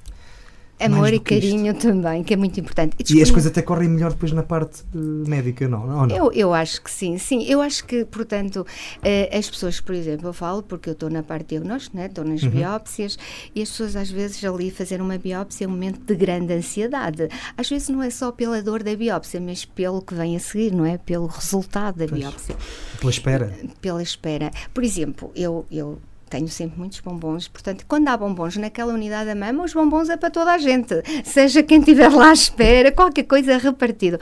[0.80, 1.88] Amor e carinho isto.
[1.88, 2.96] também, que é muito importante.
[2.98, 5.86] E, e, as coisas até correm melhor depois na parte uh, médica, não?
[5.86, 6.08] não?
[6.08, 7.44] Eu, eu acho que sim, sim.
[7.44, 11.22] Eu acho que, portanto, uh, as pessoas, por exemplo, eu falo porque eu estou na
[11.22, 12.06] parte diagnóstica, né?
[12.06, 12.50] estou nas uhum.
[12.50, 13.18] biópsias,
[13.54, 17.28] e as pessoas às vezes ali fazer uma biópsia é um momento de grande ansiedade.
[17.56, 20.72] Às vezes não é só pela dor da biópsia, mas pelo que vem a seguir,
[20.72, 20.98] não é?
[20.98, 22.20] Pelo resultado da pois.
[22.20, 22.56] biópsia.
[22.98, 23.54] Pela espera.
[23.80, 24.50] Pela espera.
[24.72, 25.98] Por exemplo, eu, eu
[26.30, 30.16] tenho sempre muitos bombons, portanto, quando há bombons naquela unidade da mama, os bombons é
[30.16, 34.16] para toda a gente, seja quem estiver lá à espera, qualquer coisa repartido.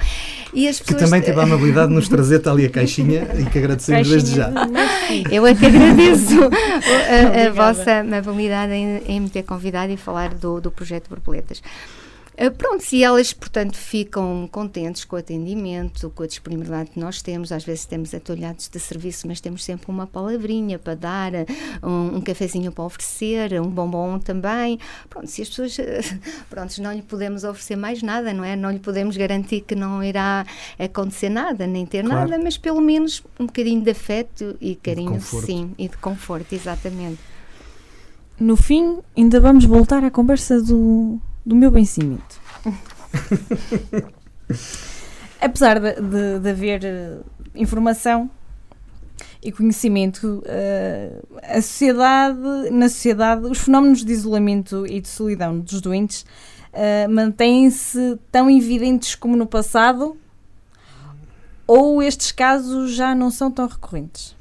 [0.55, 0.99] E as pessoas...
[0.99, 4.23] Que também teve a amabilidade de nos trazer ali a caixinha e que agradecemos caixinha
[4.23, 4.51] desde já.
[5.31, 10.33] Eu é que agradeço a, a vossa amabilidade em, em me ter convidado e falar
[10.33, 11.63] do, do projeto Borboletas.
[12.39, 17.21] Uh, pronto, se elas, portanto, ficam contentes com o atendimento, com a disponibilidade que nós
[17.21, 21.33] temos, às vezes temos atolhados de serviço, mas temos sempre uma palavrinha para dar,
[21.83, 24.79] um, um cafezinho para oferecer, um bombom também.
[25.11, 25.77] Pronto, se as pessoas,
[26.49, 28.55] pronto, não lhe podemos oferecer mais nada, não é?
[28.55, 30.47] Não lhe podemos garantir que não irá
[30.79, 32.31] acontecer nada, nem ter claro.
[32.31, 36.55] nada, mas pelo menos um bocadinho de afeto e carinho, e sim, e de conforto,
[36.55, 37.19] exatamente.
[38.39, 42.39] No fim, ainda vamos voltar à conversa do, do meu vencimento.
[45.41, 48.31] Apesar de, de, de, haver uh, informação
[49.43, 55.81] e conhecimento, uh, a sociedade, na sociedade, os fenómenos de isolamento e de solidão dos
[55.81, 56.27] doentes
[56.75, 60.19] uh, mantêm-se tão evidentes como no passado
[61.67, 64.37] ou estes casos já não são tão recorrentes?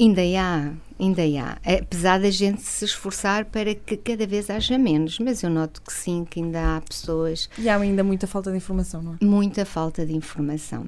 [0.00, 1.58] Ainda há ainda há.
[1.78, 5.92] Apesar da gente se esforçar para que cada vez haja menos, mas eu noto que
[5.92, 7.48] sim, que ainda há pessoas.
[7.58, 9.24] E há ainda muita falta de informação, não é?
[9.24, 10.86] Muita falta de informação.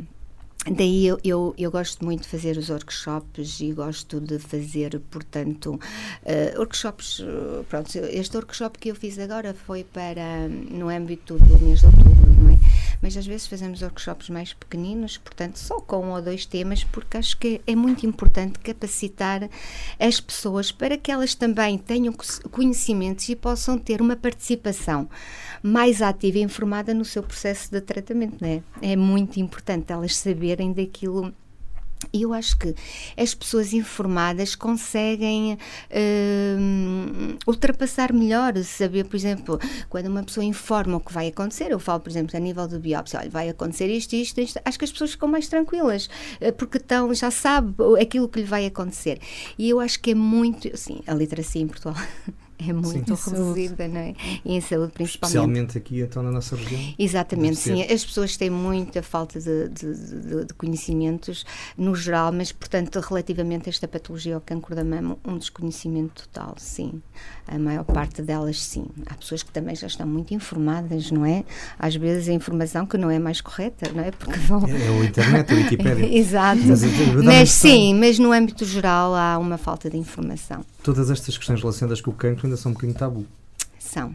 [0.69, 5.81] Daí eu, eu, eu, gosto muito de fazer os workshops e gosto de fazer, portanto,
[6.23, 7.25] uh, workshops.
[7.67, 12.43] Pronto, este workshop que eu fiz agora foi para no âmbito do mês de outubro,
[12.43, 12.59] não é?
[13.03, 17.17] Mas às vezes fazemos workshops mais pequeninos, portanto, só com um ou dois temas, porque
[17.17, 19.49] acho que é muito importante capacitar
[19.99, 22.15] as pessoas para que elas também tenham
[22.51, 25.09] conhecimentos e possam ter uma participação
[25.63, 28.63] mais ativa e informada no seu processo de tratamento, não é?
[28.83, 31.33] É muito importante elas saberem daquilo
[32.13, 32.75] e eu acho que
[33.17, 39.59] as pessoas informadas conseguem uh, ultrapassar melhor, saber, por exemplo,
[39.89, 42.81] quando uma pessoa informa o que vai acontecer, eu falo, por exemplo, a nível do
[42.81, 46.09] biópsia, olha, vai acontecer isto, isto, isto, acho que as pessoas ficam mais tranquilas,
[46.41, 49.21] uh, porque estão, já sabe aquilo que lhe vai acontecer.
[49.59, 51.95] E eu acho que é muito, sim, a literacia em Portugal
[52.69, 53.31] é muito sim.
[53.31, 54.15] reduzida, não é?
[54.45, 55.37] E em saúde, principalmente.
[55.37, 56.95] Especialmente aqui, então, na nossa região.
[56.99, 57.83] Exatamente, sim.
[57.83, 61.45] As pessoas têm muita falta de, de, de, de, conhecimentos
[61.77, 66.55] no geral, mas, portanto, relativamente a esta patologia ao cancro da mama, um desconhecimento total,
[66.59, 67.01] sim.
[67.47, 68.87] A maior parte delas, sim.
[69.07, 71.45] Há pessoas que também já estão muito informadas, não é?
[71.79, 74.11] Às vezes a informação que não é mais correta, não é?
[74.11, 74.65] Porque vão...
[74.67, 76.07] É, é o internet, a Wikipédia.
[76.17, 76.61] Exato.
[76.65, 76.83] Mas,
[77.25, 80.65] mas sim, mas no âmbito geral há uma falta de informação.
[80.83, 83.27] Todas estas questões relacionadas com o cancro ainda são um bocadinho tabu.
[83.79, 84.15] São.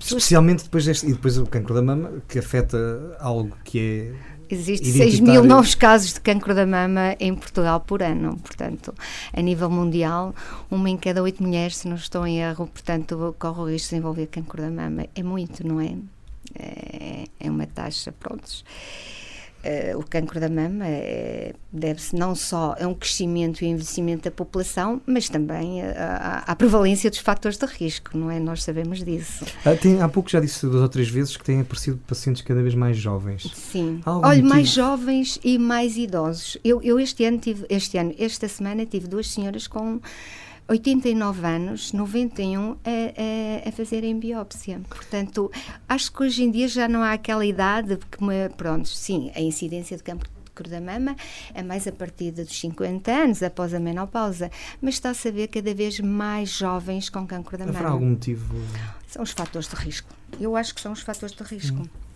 [0.00, 4.92] Especialmente depois deste, e depois o cancro da mama, que afeta algo que é Existem
[4.92, 8.38] 6 mil novos casos de cancro da mama em Portugal por ano.
[8.38, 8.94] Portanto,
[9.32, 10.34] a nível mundial,
[10.70, 13.90] uma em cada oito mulheres, se não estou em erro, portanto, corre o risco de
[13.90, 15.06] desenvolver cancro da mama.
[15.14, 15.94] É muito, não é?
[16.54, 18.64] É, é uma taxa, prontos.
[19.58, 24.30] Uh, o cancro da mama é, deve-se não só a um crescimento e envelhecimento da
[24.30, 28.38] população, mas também à prevalência dos fatores de risco, não é?
[28.38, 29.44] Nós sabemos disso.
[29.64, 32.62] Ah, tem, há pouco já disse duas ou três vezes que têm aparecido pacientes cada
[32.62, 33.50] vez mais jovens.
[33.54, 34.00] Sim.
[34.06, 36.56] Olha, mais jovens e mais idosos.
[36.64, 40.00] Eu, eu este ano tive, este ano, esta semana tive duas senhoras com
[40.68, 42.74] 89 anos, 91, a,
[43.64, 44.80] a, a fazerem biópsia.
[44.88, 45.50] Portanto,
[45.88, 48.18] acho que hoje em dia já não há aquela idade, porque,
[48.54, 50.28] pronto, sim, a incidência de cancro
[50.68, 51.16] da mama
[51.54, 54.50] é mais a partir dos 50 anos, após a menopausa,
[54.82, 57.94] mas está-se a ver cada vez mais jovens com cancro da Haverá mama.
[57.94, 58.54] algum motivo?
[59.06, 60.12] São os fatores de risco.
[60.38, 61.78] Eu acho que são os fatores de risco.
[61.78, 62.07] Hum.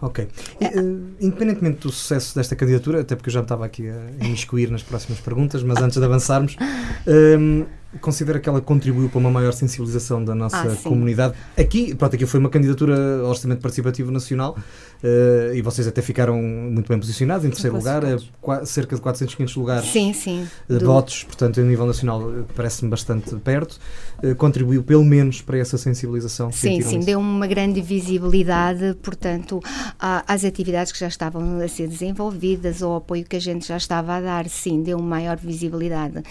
[0.00, 0.26] Ok.
[0.60, 4.82] Uh, independentemente do sucesso desta candidatura, até porque eu já estava aqui a imiscuir nas
[4.82, 6.56] próximas perguntas, mas antes de avançarmos,
[7.38, 7.64] um,
[8.00, 11.34] considera que ela contribuiu para uma maior sensibilização da nossa ah, comunidade.
[11.56, 14.56] Aqui, pronto, aqui foi uma candidatura ao Orçamento Participativo Nacional
[15.02, 19.34] uh, e vocês até ficaram muito bem posicionados, em terceiro lugar, a, cerca de 400,
[19.34, 20.86] 500 lugares sim, sim, de do...
[20.86, 22.22] votos, portanto, a nível nacional
[22.54, 23.78] parece-me bastante perto.
[24.22, 26.52] Uh, contribuiu pelo menos para essa sensibilização.
[26.52, 27.06] Sim, sim, isso?
[27.06, 29.60] deu uma grande visibilidade, portanto,
[29.98, 33.76] às atividades que já estavam a ser desenvolvidas, ou ao apoio que a gente já
[33.76, 36.22] estava a dar, sim, deu maior visibilidade.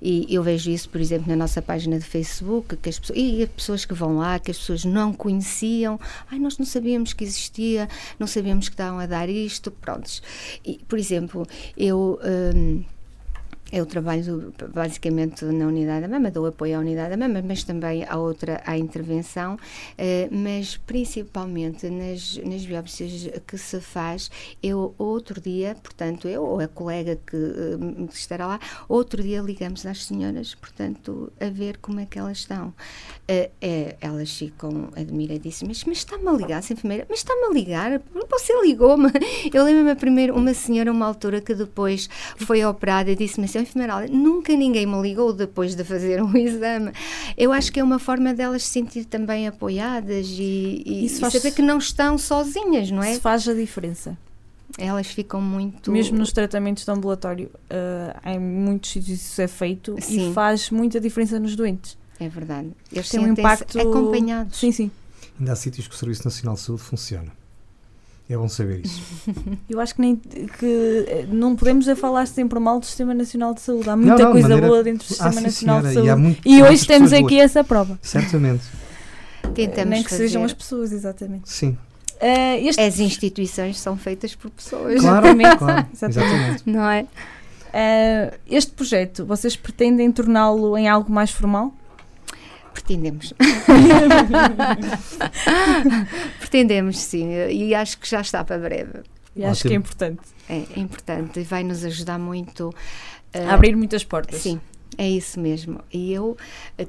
[0.00, 3.42] E eu vejo isso, por exemplo, na nossa página de Facebook, que as pessoas, e
[3.42, 5.98] as pessoas que vão lá, que as pessoas não conheciam,
[6.30, 7.88] ai, nós não sabíamos que existia,
[8.18, 10.22] não sabíamos que estavam a dar isto, prontos.
[10.64, 12.18] E, por exemplo, eu.
[12.54, 12.84] Hum,
[13.72, 18.04] eu trabalho basicamente na unidade da mama, dou apoio à unidade da mama, mas também
[18.04, 19.58] à outra, à intervenção,
[19.96, 24.30] eh, mas principalmente nas, nas biópsias que se faz,
[24.62, 29.86] eu outro dia, portanto, eu ou a colega que, eh, estará lá, outro dia ligamos
[29.86, 32.74] às senhoras, portanto, a ver como é que elas estão.
[33.26, 38.52] É, elas ficam admiradíssimas, mas está-me a ligar, a enfermeira, mas está-me a ligar, você
[38.60, 39.10] ligou-me.
[39.52, 44.06] Eu lembro-me primeiro, uma senhora, uma altura que depois foi operada e disse-me assim, enfermeira,
[44.08, 46.92] nunca ninguém me ligou depois de fazer um exame.
[47.36, 51.52] Eu acho que é uma forma delas se sentir também apoiadas e, e, e saber
[51.52, 53.12] que não estão sozinhas, não é?
[53.12, 54.16] Isso faz a diferença.
[54.78, 55.90] Elas ficam muito.
[55.90, 60.30] Mesmo nos tratamentos de ambulatório, uh, em muitos sítios isso é feito Sim.
[60.30, 61.98] e faz muita diferença nos doentes.
[62.18, 62.70] É verdade.
[62.90, 64.58] Eles têm um impacto acompanhados.
[64.58, 64.90] Sim, sim.
[65.38, 67.41] Ainda há sítios que o Serviço Nacional de Saúde funciona.
[68.32, 69.02] É bom saber isso.
[69.68, 73.52] Eu acho que, nem, que eh, não podemos a falar sempre mal do Sistema Nacional
[73.52, 73.90] de Saúde.
[73.90, 74.66] Há muita não, não, coisa maneira...
[74.68, 76.08] boa dentro do Sistema ah, Nacional senhora, de Saúde.
[76.08, 77.42] E, muito, e hoje temos aqui boas.
[77.42, 77.98] essa prova.
[78.00, 78.64] Certamente.
[79.54, 80.28] Tentamos Nem que fazer.
[80.28, 81.50] sejam as pessoas, exatamente.
[81.50, 81.76] Sim.
[82.22, 82.80] Uh, este...
[82.80, 84.98] As instituições são feitas por pessoas.
[85.02, 85.58] Claro, exatamente.
[85.58, 86.62] Claro, exatamente.
[86.64, 87.02] Não é?
[87.02, 91.74] Uh, este projeto, vocês pretendem torná-lo em algo mais formal?
[92.84, 93.32] Pretendemos.
[96.40, 97.28] Pretendemos, sim.
[97.50, 99.00] E acho que já está para breve.
[99.34, 100.20] E acho que é importante.
[100.48, 104.40] É, é importante e vai nos ajudar muito uh, a abrir muitas portas.
[104.40, 104.60] Sim,
[104.98, 105.80] é isso mesmo.
[105.92, 106.36] E eu,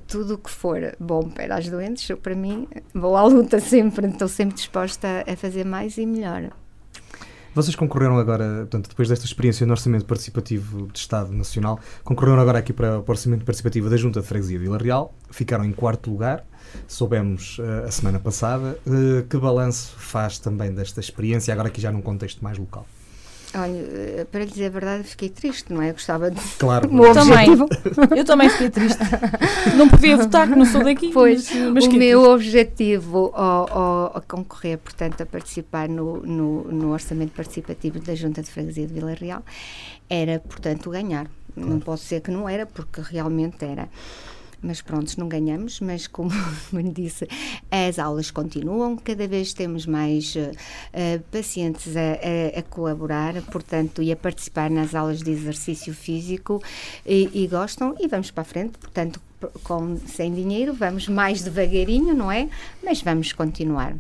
[0.07, 4.27] tudo o que for bom para as doentes, para mim, vou à luta sempre, estou
[4.27, 6.51] sempre disposta a fazer mais e melhor.
[7.55, 12.57] Vocês concorreram agora, portanto, depois desta experiência no Orçamento Participativo de Estado Nacional, concorreram agora
[12.57, 16.09] aqui para o Orçamento Participativo da Junta de Freguesia de Vila Real, ficaram em quarto
[16.09, 16.43] lugar,
[16.87, 18.75] soubemos uh, a semana passada.
[18.87, 22.87] Uh, que balanço faz também desta experiência, agora aqui já num contexto mais local?
[23.55, 25.89] Olha, eh, para lhe dizer a verdade, fiquei triste, não é?
[25.89, 26.41] Eu gostava de.
[26.57, 27.49] Claro, eu também.
[28.17, 28.99] eu também fiquei triste.
[29.77, 31.11] Não podia votar, que não sou daqui.
[31.13, 32.33] Pois, mas, mas o meu triste.
[32.33, 38.41] objetivo ao, ao, a concorrer, portanto, a participar no, no, no, Orçamento Participativo da Junta
[38.41, 39.43] de Freguesia de Vila Real
[40.09, 41.27] era, portanto, ganhar.
[41.53, 41.69] Claro.
[41.69, 43.87] Não posso dizer que não era, porque realmente era
[44.63, 46.31] mas pronto, não ganhamos, mas como,
[46.93, 47.27] disse,
[47.69, 54.11] as aulas continuam, cada vez temos mais uh, pacientes a, a, a, colaborar, portanto, e
[54.11, 56.63] a participar nas aulas de exercício físico
[57.05, 59.21] e, e gostam e vamos para a frente, portanto,
[59.63, 62.47] com, sem dinheiro, vamos mais devagarinho, não é?
[62.81, 63.95] Mas vamos continuar.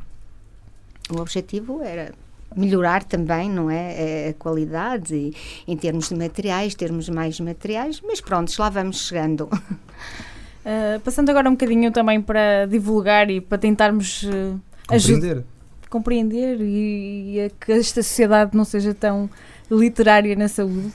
[1.09, 2.13] O objetivo era
[2.55, 5.33] melhorar também, não é, a qualidade e,
[5.67, 9.49] em termos de materiais, termos mais materiais, mas pronto, lá vamos chegando.
[10.65, 15.43] Uh, passando agora um bocadinho também para divulgar e para tentarmos uh, compreender,
[15.89, 19.29] compreender e, e que esta sociedade não seja tão
[19.69, 20.93] literária na saúde.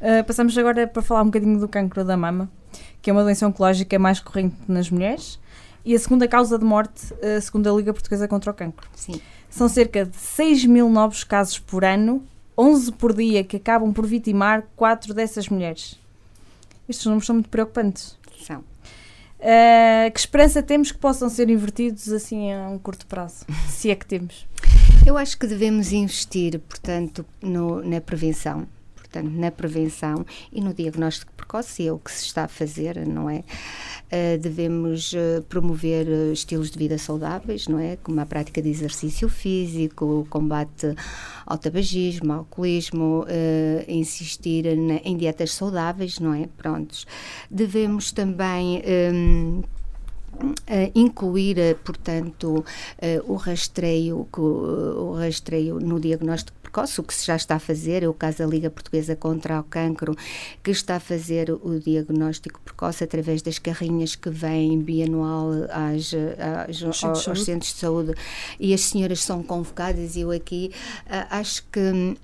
[0.00, 2.50] Uh, passamos agora para falar um bocadinho do cancro da mama,
[3.02, 5.38] que é uma doença oncológica mais corrente nas mulheres
[5.84, 8.88] e a segunda causa de morte, uh, segundo a Liga Portuguesa contra o Cancro.
[8.94, 9.20] Sim.
[9.48, 12.24] São cerca de 6 mil novos casos por ano,
[12.56, 15.98] 11 por dia, que acabam por vitimar 4 dessas mulheres.
[16.88, 18.18] Estes números são muito preocupantes.
[18.40, 18.62] São.
[19.40, 23.94] Uh, que esperança temos que possam ser invertidos assim a um curto prazo, se é
[23.94, 24.46] que temos?
[25.06, 28.68] Eu acho que devemos investir, portanto, no, na prevenção
[29.10, 33.28] portanto, na prevenção e no diagnóstico precoce, é o que se está a fazer, não
[33.28, 33.38] é?
[34.06, 37.96] Uh, devemos uh, promover uh, estilos de vida saudáveis, não é?
[37.96, 40.94] Como a prática de exercício físico, o combate
[41.44, 43.26] ao tabagismo, ao alcoolismo,
[43.88, 46.48] insistir na, em dietas saudáveis, não é?
[46.56, 47.06] Prontos.
[47.50, 48.82] Devemos também.
[49.12, 49.62] Um,
[50.40, 57.34] Uh, incluir, portanto, uh, o rastreio, o rastreio no diagnóstico precoce, o que se já
[57.34, 60.16] está a fazer, é o caso da Liga Portuguesa contra o Cancro,
[60.62, 66.14] que está a fazer o diagnóstico precoce através das carrinhas que vêm bianual às,
[66.68, 68.14] às, aos, aos centros de saúde.
[68.58, 70.70] E as senhoras são convocadas e eu aqui
[71.06, 72.16] uh, acho que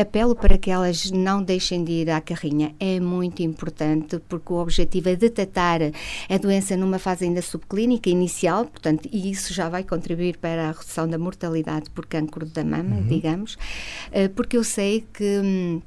[0.00, 2.74] apelo para que elas não deixem de ir à carrinha.
[2.78, 5.80] É muito importante porque o objetivo é detectar
[6.28, 10.72] a doença numa fase ainda subclínica inicial, portanto, e isso já vai contribuir para a
[10.72, 13.06] redução da mortalidade por cancro da mama, uhum.
[13.06, 13.56] digamos,
[14.12, 15.82] eh, porque eu sei que hum,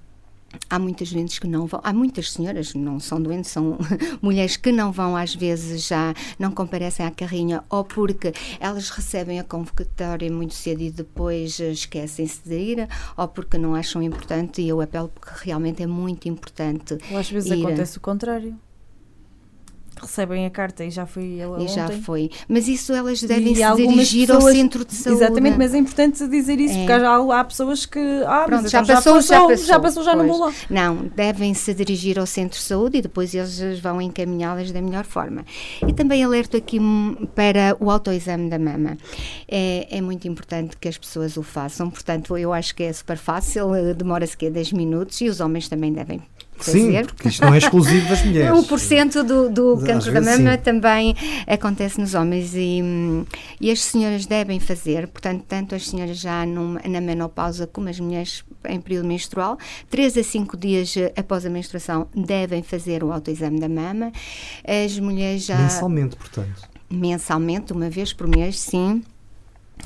[0.70, 3.78] Há muitas doentes que não vão, há muitas senhoras, não são doentes, são
[4.22, 9.39] mulheres que não vão, às vezes já não comparecem à carrinha, ou porque elas recebem
[9.39, 14.70] a convocatória muito cedo e depois esquecem-se de ir, ou porque não acham importante, e
[14.70, 16.97] eu apelo porque realmente é muito importante.
[17.12, 17.66] Ou às vezes ir.
[17.66, 18.58] acontece o contrário
[20.02, 22.30] recebem a carta e já foi ela E já foi.
[22.47, 25.24] Mas isso elas devem e se dirigir pessoas, ao centro de saúde.
[25.24, 26.86] Exatamente, mas é importante dizer isso, é.
[26.86, 27.99] porque há, há, pessoas que.
[28.26, 30.54] Ah, Pronto, já, então passou, já, passou, já passou, já, não vou lá.
[30.70, 35.06] Não, devem se dirigir ao centro de saúde e depois eles vão encaminhá-las da melhor
[35.06, 35.45] forma.
[35.88, 36.80] E também alerto aqui
[37.36, 38.97] para o autoexame da mama.
[39.47, 43.18] É, é muito importante que as pessoas o façam, portanto, eu acho que é super
[43.18, 46.22] fácil, eh, demora-se que 10 minutos e os homens também devem
[46.64, 48.51] Sim, porque isto não é exclusivo das mulheres.
[48.68, 50.57] 1% do, do cancro da mama sim.
[50.64, 51.16] também
[51.47, 52.82] acontece nos homens e,
[53.59, 57.99] e as senhoras devem fazer, portanto, tanto as senhoras já numa, na menopausa como as
[57.99, 59.57] mulheres em período menstrual,
[59.89, 64.12] 3 a 5 dias após a menstruação devem fazer o autoexame da mama.
[64.66, 65.57] As mulheres já...
[65.57, 66.70] Mensalmente, portanto.
[66.89, 69.01] Mensalmente, uma vez por mês, sim.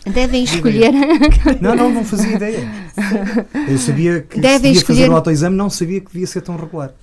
[0.05, 0.91] Devem escolher.
[1.59, 2.69] Não, não, não fazia ideia.
[3.67, 4.99] Eu sabia que devem se escolher...
[4.99, 6.93] fazer o autoexame, não sabia que devia ser tão regular.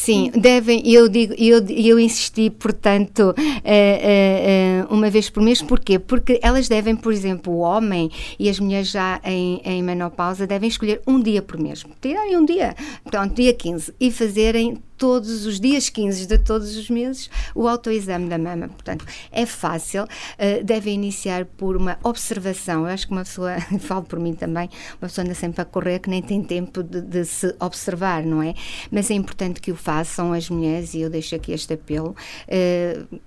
[0.00, 5.60] Sim, devem, eu digo, eu, eu insisti, portanto, uh, uh, uh, uma vez por mês,
[5.60, 5.98] porquê?
[5.98, 10.68] Porque elas devem, por exemplo, o homem e as mulheres já em, em menopausa devem
[10.68, 12.76] escolher um dia por mês, tirarem um dia,
[13.10, 18.28] pronto, dia 15, e fazerem todos os dias 15 de todos os meses o autoexame
[18.28, 18.68] da mama.
[18.68, 22.80] Portanto, é fácil, uh, devem iniciar por uma observação.
[22.80, 24.68] Eu acho que uma pessoa, falo por mim também,
[25.00, 28.42] uma pessoa anda sempre a correr que nem tem tempo de, de se observar, não
[28.42, 28.54] é?
[28.90, 32.14] Mas é importante que o façam as mulheres e eu deixo aqui este apelo.
[32.46, 33.18] Uh,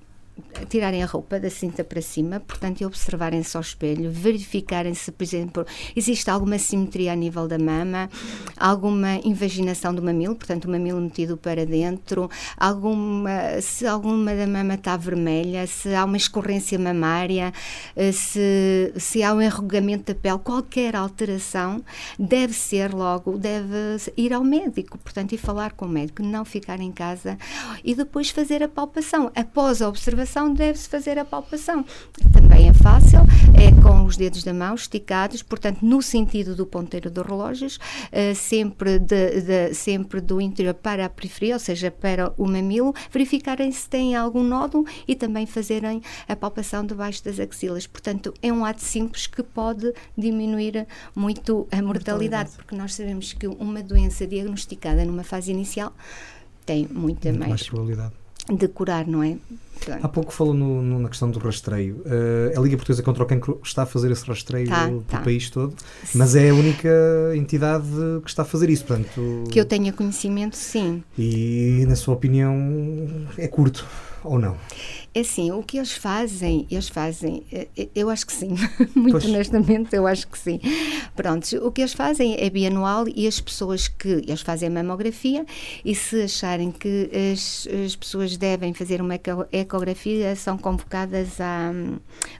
[0.69, 5.23] tirarem a roupa da cinta para cima, portanto, e observarem-se ao espelho, verificarem se, por
[5.23, 5.65] exemplo,
[5.95, 8.09] existe alguma simetria a nível da mama,
[8.57, 14.75] alguma invaginação do mamilo, portanto, o mamilo metido para dentro, alguma, se alguma da mama
[14.75, 17.53] está vermelha, se há uma escorrência mamária,
[17.95, 21.83] eh, se, se há um enrugamento da pele, qualquer alteração
[22.17, 26.79] deve ser logo, deve ir ao médico, portanto, e falar com o médico, não ficar
[26.79, 27.37] em casa
[27.83, 29.31] e depois fazer a palpação.
[29.35, 31.85] Após a observação, deve-se fazer a palpação.
[32.31, 33.19] Também é fácil,
[33.53, 38.33] é com os dedos da mão esticados, portanto, no sentido do ponteiro dos relógios, uh,
[38.35, 43.71] sempre, de, de, sempre do interior para a periferia, ou seja, para o mamilo, verificarem
[43.71, 47.85] se tem algum nódulo e também fazerem a palpação debaixo das axilas.
[47.85, 52.51] Portanto, é um ato simples que pode diminuir muito a mortalidade, mortalidade.
[52.55, 55.93] porque nós sabemos que uma doença diagnosticada numa fase inicial
[56.65, 59.37] tem muita muito mais, mais probabilidade de curar, não é?
[60.01, 62.03] Há pouco falou no, no, na questão do rastreio.
[62.05, 65.19] Uh, a Liga Portuguesa contra o Cancro está a fazer esse rastreio tá, pelo tá.
[65.21, 65.73] país todo,
[66.13, 66.89] mas é a única
[67.35, 67.87] entidade
[68.23, 68.85] que está a fazer isso.
[68.85, 71.03] Portanto, que eu tenha conhecimento, sim.
[71.17, 72.55] E, na sua opinião,
[73.37, 73.87] é curto
[74.23, 74.55] ou não?
[75.13, 78.55] É assim, o que eles fazem, eles fazem, eh, eh, eu acho que sim,
[78.95, 79.25] muito pois.
[79.25, 80.61] honestamente, eu acho que sim.
[81.13, 85.45] Pronto, o que eles fazem é bianual e as pessoas que, eles fazem a mamografia
[85.83, 89.19] e se acharem que as, as pessoas devem fazer uma
[89.51, 91.73] ecografia, são convocadas a,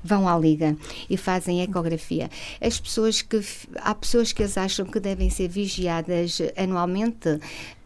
[0.02, 0.78] vão à liga
[1.10, 2.30] e fazem ecografia.
[2.62, 3.42] As pessoas que,
[3.76, 7.38] há pessoas que as acham que devem ser vigiadas anualmente,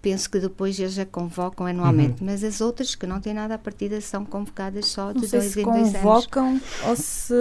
[0.05, 2.27] penso que depois eles a convocam anualmente, uhum.
[2.29, 5.57] mas as outras que não têm nada a partida são convocadas só de não dois
[5.57, 5.93] em dois anos.
[5.95, 7.33] convocam ou se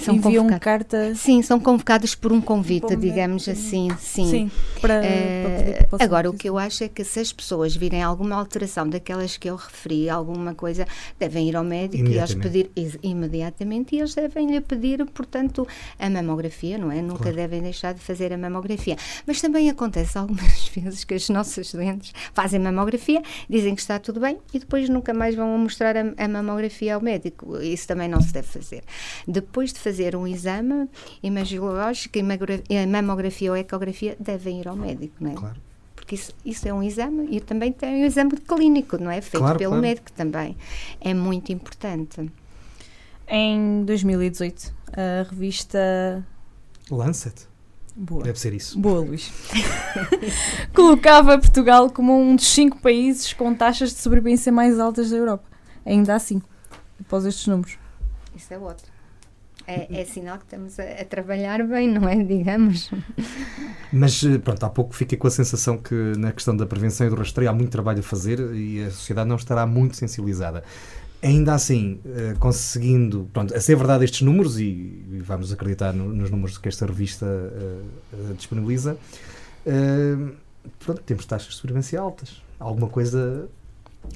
[0.00, 1.20] são enviam cartas?
[1.20, 4.28] Sim, são convocadas por um convite, digamos assim, sim.
[4.28, 4.50] sim
[4.80, 8.34] para, uh, para agora, o que eu acho é que se as pessoas virem alguma
[8.34, 10.84] alteração daquelas que eu referi, alguma coisa,
[11.20, 12.68] devem ir ao médico e eles pedir
[13.00, 15.68] imediatamente e eles devem lhe pedir, portanto,
[16.00, 17.00] a mamografia, não é?
[17.00, 17.36] Nunca claro.
[17.36, 18.96] devem deixar de fazer a mamografia.
[19.24, 23.98] Mas também acontece algumas vezes que as nossas nossos doentes fazem mamografia, dizem que está
[23.98, 27.60] tudo bem e depois nunca mais vão mostrar a, a mamografia ao médico.
[27.60, 28.82] Isso também não se deve fazer.
[29.28, 30.88] Depois de fazer um exame
[31.22, 35.34] imagiológico, a mamografia ou ecografia, devem ir ao médico, não é?
[35.34, 35.60] Claro
[35.94, 39.22] porque isso, isso, é um exame e também tem um exame clínico, não é?
[39.22, 39.80] Feito claro, pelo claro.
[39.80, 40.54] médico também.
[41.00, 42.30] É muito importante.
[43.26, 46.22] Em 2018, a revista
[46.90, 47.48] Lancet
[47.96, 48.24] Boa.
[48.24, 48.78] Deve ser isso.
[48.78, 49.30] Boa, Luís.
[50.74, 55.44] Colocava Portugal como um dos cinco países com taxas de sobrevivência mais altas da Europa.
[55.86, 56.42] Ainda assim,
[57.00, 57.78] após estes números.
[58.34, 58.92] Isso é outro.
[59.66, 62.16] É, é sinal que estamos a, a, trabalhar bem, não é?
[62.22, 62.90] Digamos.
[63.92, 67.10] Mas, eh, pronto, há pouco fiquei com a sensação que na questão da prevenção e
[67.10, 70.62] do rastreio há muito trabalho a fazer e a sociedade não estará muito sensibilizada
[71.24, 76.30] ainda assim, uh, conseguindo, pronto, a ser verdade estes números, e, vamos acreditar no, nos
[76.30, 78.96] números que esta revista uh, uh, disponibiliza,
[80.78, 82.42] pronto, temos taxas de sobrevivência altas.
[82.58, 83.48] Alguma coisa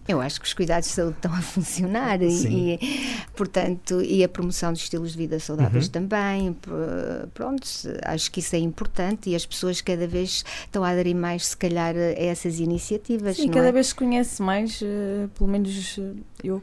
[0.06, 4.28] eu acho que os cuidados de saúde estão a funcionar e, e, portanto, e a
[4.28, 5.92] promoção de estilos de vida saudáveis uhum.
[5.92, 6.56] também.
[7.34, 7.66] Pronto,
[8.04, 11.56] acho que isso é importante e as pessoas cada vez estão a aderir mais, se
[11.56, 13.36] calhar, a essas iniciativas.
[13.36, 13.72] Sim, cada é?
[13.72, 14.80] vez se conhece mais,
[15.34, 15.98] pelo menos
[16.42, 16.62] eu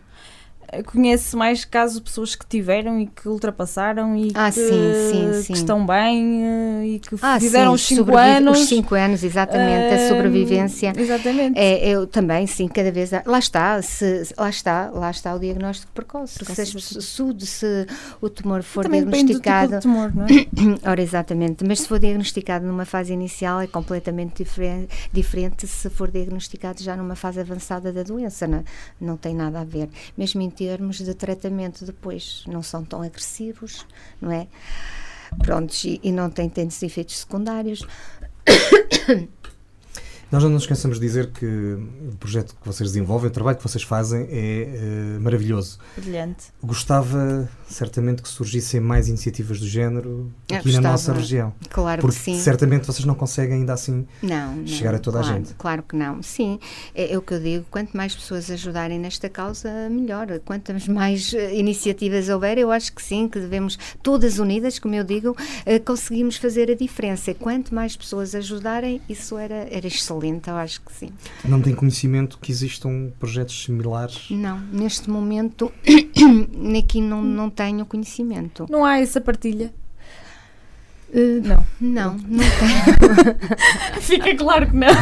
[0.83, 5.41] conhece mais casos de pessoas que tiveram e que ultrapassaram e ah, que, sim, sim,
[5.41, 5.53] sim.
[5.53, 8.59] que, estão bem eh, e que ah, fizeram os 5 anos.
[8.59, 10.93] Os 5 anos, exatamente, uh, a sobrevivência.
[10.95, 11.57] Exatamente.
[11.57, 13.11] É, eu também, sim, cada vez.
[13.25, 16.43] Lá está, se, lá está, lá está o diagnóstico precoce.
[16.45, 17.87] Se, se, se,
[18.21, 19.71] o tumor for também diagnosticado.
[19.71, 20.89] Do tipo de tumor, não é?
[20.89, 21.63] Ora, exatamente.
[21.63, 26.95] Mas se for diagnosticado numa fase inicial é completamente diferente, diferente se for diagnosticado já
[26.95, 28.47] numa fase avançada da doença.
[28.47, 28.63] Não,
[28.99, 29.89] não tem nada a ver.
[30.17, 32.43] Mesmo em termos de tratamento depois.
[32.47, 33.85] Não são tão agressivos,
[34.19, 34.47] não é?
[35.37, 37.85] Prontos, e, e não têm tantos efeitos secundários.
[40.31, 43.63] Nós não nos esqueçamos de dizer que o projeto que vocês desenvolvem, o trabalho que
[43.63, 45.77] vocês fazem é uh, maravilhoso.
[45.95, 46.45] Brilhante.
[46.63, 51.53] Gostava certamente que surgissem mais iniciativas do género aqui na nossa região.
[51.69, 52.39] Claro porque que sim.
[52.39, 55.53] certamente vocês não conseguem ainda assim não, chegar não, a toda claro, a gente.
[55.55, 56.21] Claro que não.
[56.21, 56.59] Sim,
[56.93, 60.27] é, é, o que eu digo, quanto mais pessoas ajudarem nesta causa, melhor.
[60.43, 65.03] Quantas mais uh, iniciativas houver, eu acho que sim, que devemos, todas unidas, como eu
[65.03, 67.33] digo, uh, conseguimos fazer a diferença.
[67.33, 71.09] Quanto mais pessoas ajudarem, isso era, era excelente, eu acho que sim.
[71.43, 74.27] Não tem conhecimento que existam projetos similares?
[74.29, 75.71] Não, neste momento
[76.77, 78.65] aqui não, não tenho conhecimento.
[78.69, 79.73] Não há essa partilha?
[81.15, 81.65] Uh, Não.
[81.79, 84.01] não, não tenho.
[84.01, 84.89] Fica claro que não.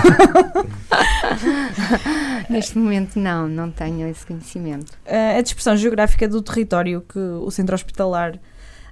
[2.50, 4.92] Neste momento, não, não tenho esse conhecimento.
[5.08, 8.40] Uh, a dispersão geográfica do território que o centro hospitalar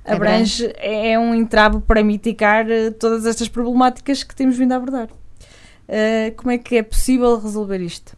[0.03, 5.09] abrange é um entrave para mitigar uh, todas estas problemáticas que temos vindo a abordar.
[5.91, 8.15] Uh, como é que é possível resolver isto?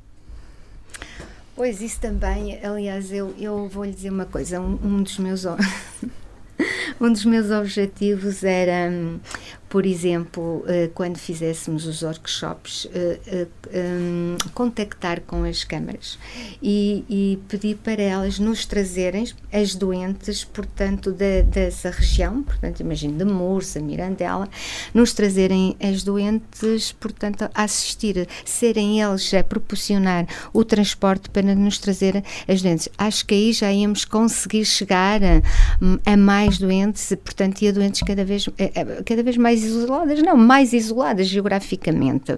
[1.56, 5.44] Pois isso também, aliás, eu, eu vou lhe dizer uma coisa, um, um dos meus
[7.02, 9.20] um dos meus objetivos era, hum,
[9.74, 16.20] por exemplo, eh, quando fizéssemos os workshops, eh, eh, hum, contactar com as câmaras
[16.62, 23.18] e, e pedir para elas nos trazerem as doentes, portanto, da, dessa região, portanto, imagino
[23.18, 24.48] de Mursa, Mirandela,
[24.94, 31.80] nos trazerem as doentes, portanto, a assistir, serem eles a proporcionar o transporte para nos
[31.80, 32.90] trazer as doentes.
[32.96, 35.42] Acho que aí já íamos conseguir chegar a,
[36.06, 38.48] a mais doentes, portanto, e a doentes cada vez,
[39.04, 42.38] cada vez mais isoladas, não, mais isoladas geograficamente.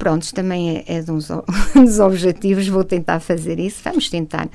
[0.00, 1.28] Prontos, também é, é de uns,
[1.76, 4.48] dos objetivos, vou tentar fazer isso, vamos tentar,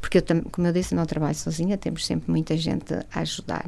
[0.00, 3.66] porque eu, tam- como eu disse, não trabalho sozinha, temos sempre muita gente a ajudar.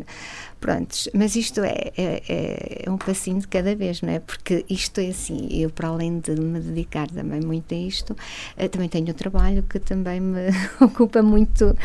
[0.60, 4.20] Prontos, mas isto é, é, é- é um passinho de cada vez, não é?
[4.20, 8.16] Porque isto é assim, eu para além de me dedicar também muito a isto,
[8.56, 10.46] eh, também tenho o trabalho que também me
[10.80, 11.76] ocupa muito,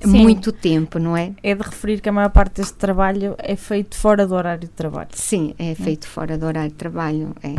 [0.00, 0.06] Sim.
[0.22, 1.32] muito tempo, não é?
[1.42, 4.68] É de referir que a maior parte deste trabalho é feito fora do horário de
[4.74, 5.08] trabalho.
[5.12, 7.54] Sim, é feito fora do horário de trabalho, é.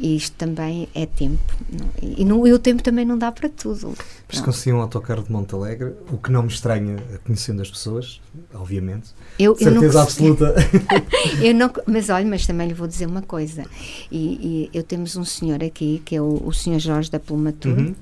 [0.00, 1.42] E isto também é tempo.
[1.72, 3.94] não- E, no, e o tempo também não dá para tudo.
[4.28, 4.44] Mas Não.
[4.44, 8.20] consegui um autocarro de Monte Alegre, o que não me estranha conhecendo as pessoas,
[8.54, 9.10] obviamente.
[9.38, 10.54] Eu, eu não Certeza absoluta.
[11.42, 13.64] Eu não, mas olha, mas também lhe vou dizer uma coisa.
[14.10, 17.76] E, e eu temos um senhor aqui, que é o, o senhor Jorge da Plumatur,
[17.76, 17.94] Uhum.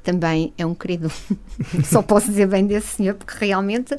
[0.00, 1.10] Que também é um querido.
[1.84, 3.94] Só posso dizer bem desse senhor, porque realmente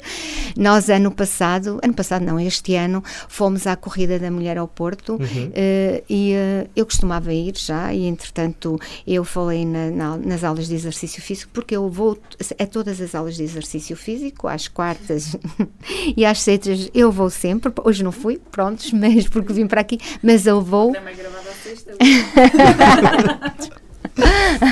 [0.56, 5.12] nós, ano passado, ano passado não, este ano, fomos à Corrida da Mulher ao Porto
[5.12, 5.50] Uhum.
[5.54, 10.66] eh, e eh, eu costumava ir já, e entretanto eu falei na- na- nas aulas
[10.68, 12.18] de exercício físico, porque eu vou
[12.58, 15.36] a todas as aulas de exercício físico, às quartas
[16.16, 17.72] e às sextas eu vou sempre.
[17.84, 20.92] Hoje não fui, prontos, mas porque vim para aqui, mas eu vou.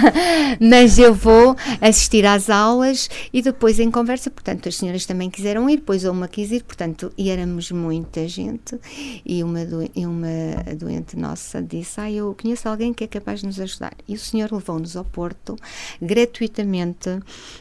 [0.60, 5.68] Mas eu vou assistir às aulas e depois em conversa, portanto, as senhoras também quiseram
[5.68, 8.78] ir, depois uma quis ir, portanto, e éramos muita gente.
[9.24, 10.28] E uma, do- e uma
[10.76, 13.94] doente nossa disse, ah, eu conheço alguém que é capaz de nos ajudar.
[14.08, 15.56] E o senhor levou-nos ao Porto
[16.00, 17.10] gratuitamente,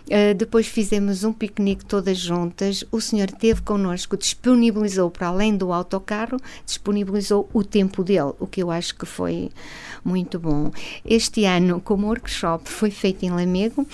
[0.10, 5.72] Uh, depois fizemos um piquenique todas juntas, o senhor teve connosco, disponibilizou para além do
[5.72, 9.52] autocarro, disponibilizou o tempo dele, o que eu acho que foi
[10.04, 10.72] muito bom.
[11.06, 13.88] Este ano, como o workshop foi feito em Lamego,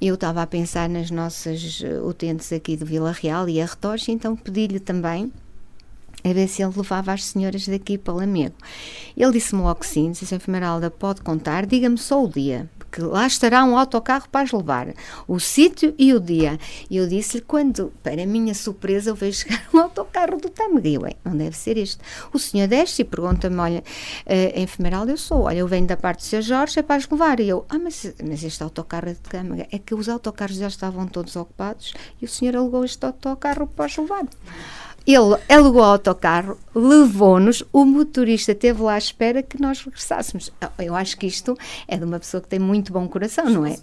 [0.00, 4.36] eu estava a pensar nas nossas eh, utentes aqui de Vila Real e arredores, então
[4.36, 5.32] pedi-lhe também
[6.22, 8.54] a ver se ele levava as senhoras daqui para Lamego.
[9.16, 13.00] Ele disse-me logo sim, disse a enfermeira Alda, pode contar, diga-me só o dia, que
[13.00, 14.94] lá estará um autocarro para as levar,
[15.26, 16.58] o sítio e o dia.
[16.88, 20.88] E eu disse-lhe, quando, para minha surpresa, eu vejo chegar um autocarro do Tâmega.
[20.88, 21.98] Eu, "Ué, não deve ser este.
[22.32, 23.84] O senhor desce e pergunta-me, olha,
[24.26, 26.42] eh, a enfermeira eu sou, olha, eu venho da parte do Sr.
[26.42, 27.40] Jorge, é para as levar.
[27.40, 29.66] E eu, ah, mas, mas este autocarro é de Tâmega.
[29.70, 33.86] É que os autocarros já estavam todos ocupados e o senhor alugou este autocarro para
[33.86, 34.26] as levar.
[35.14, 40.52] Ele alugou o autocarro, levou-nos, o motorista esteve lá à espera que nós regressássemos.
[40.78, 41.56] Eu acho que isto
[41.88, 43.76] é de uma pessoa que tem muito bom coração, não é?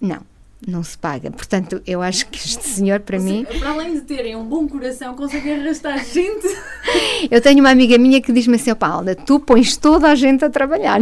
[0.00, 0.20] Não,
[0.66, 1.30] não se paga.
[1.30, 3.46] Portanto, eu acho que este senhor, para mim.
[3.58, 6.46] Para além de terem um bom coração, conseguem arrastar gente.
[7.30, 10.44] Eu tenho uma amiga minha que diz-me assim: Opa, Alda, tu pões toda a gente
[10.44, 11.00] a trabalhar.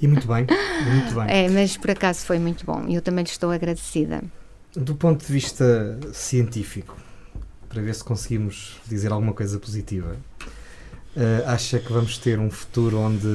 [0.00, 0.46] E muito bem,
[0.92, 1.24] muito bem.
[1.28, 4.22] É, mas por acaso foi muito bom e eu também lhe estou agradecida.
[4.74, 6.96] Do ponto de vista científico,
[7.70, 10.16] para ver se conseguimos dizer alguma coisa positiva,
[11.16, 13.26] eh, acha que vamos ter um futuro onde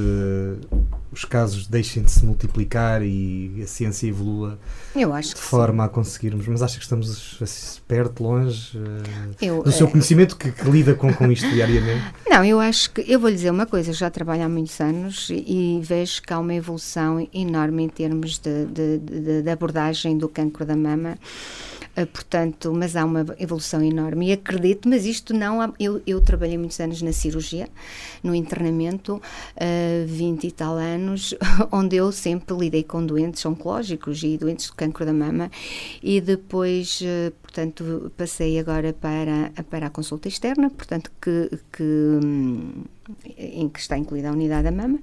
[1.12, 4.58] os casos deixem de se multiplicar e a ciência evolua
[4.94, 5.46] Eu acho de que sim.
[5.46, 6.46] forma a conseguirmos?
[6.46, 7.40] Mas acha que estamos
[7.88, 8.78] perto, longe?
[9.40, 12.02] eh, Eu, do seu eh, conhecimento que, que lida com, com isto diariamente?
[12.28, 14.78] Não, eu acho que, eu vou lhe dizer uma coisa, eu já trabalho há muitos
[14.80, 19.50] anos e, e vejo que há uma evolução enorme em termos de, de- de- de
[19.50, 21.16] abordagem do cancro da mama,
[22.04, 26.78] portanto, mas há uma evolução enorme e acredito, mas isto não, eu, eu trabalhei muitos
[26.80, 27.68] anos na cirurgia,
[28.22, 29.22] no internamento,
[29.56, 31.34] eh, 20 e tal anos,
[31.72, 35.50] onde eu sempre lidei com doentes oncológicos e doentes do cancro da mama
[36.02, 42.84] e depois, eh, portanto, passei agora para, para a consulta externa, portanto, que, que, hum,
[43.36, 44.98] em que está incluída a unidade da mama.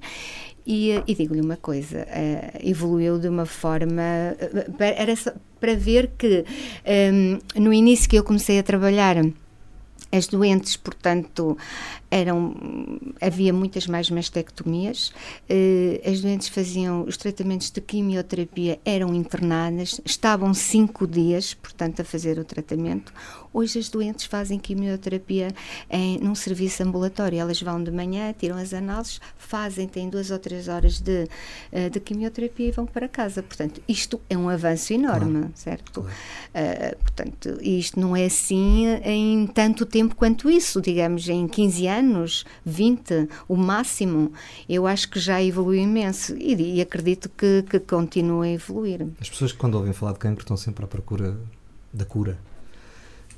[0.66, 4.02] E, e digo-lhe uma coisa, eh, evoluiu de uma forma.
[4.78, 6.46] pa- Era só para ver que
[7.14, 9.18] hum, no início que eu comecei a trabalhar
[10.12, 11.58] as doentes, portanto,
[12.14, 12.54] eram
[13.20, 15.12] havia muitas mais mastectomias.
[15.50, 22.06] Uh, as doentes faziam os tratamentos de quimioterapia, eram internadas, estavam cinco dias, portanto, a
[22.06, 23.12] fazer o tratamento.
[23.52, 25.50] Hoje as doentes fazem quimioterapia
[25.90, 27.40] em num serviço ambulatório.
[27.40, 31.28] Elas vão de manhã, tiram as análises, fazem, têm duas ou três horas de,
[31.72, 33.44] uh, de quimioterapia e vão para casa.
[33.44, 35.52] Portanto, isto é um avanço enorme, claro.
[35.56, 35.92] certo?
[35.92, 36.10] Claro.
[36.10, 42.03] Uh, portanto, isto não é assim em tanto tempo quanto isso, digamos, em 15 anos,
[42.66, 44.32] 20, o máximo.
[44.68, 49.08] Eu acho que já evoluiu imenso e, e acredito que, que continue a evoluir.
[49.20, 51.38] As pessoas que quando ouvem falar de cancro estão sempre à procura
[51.92, 52.38] da cura,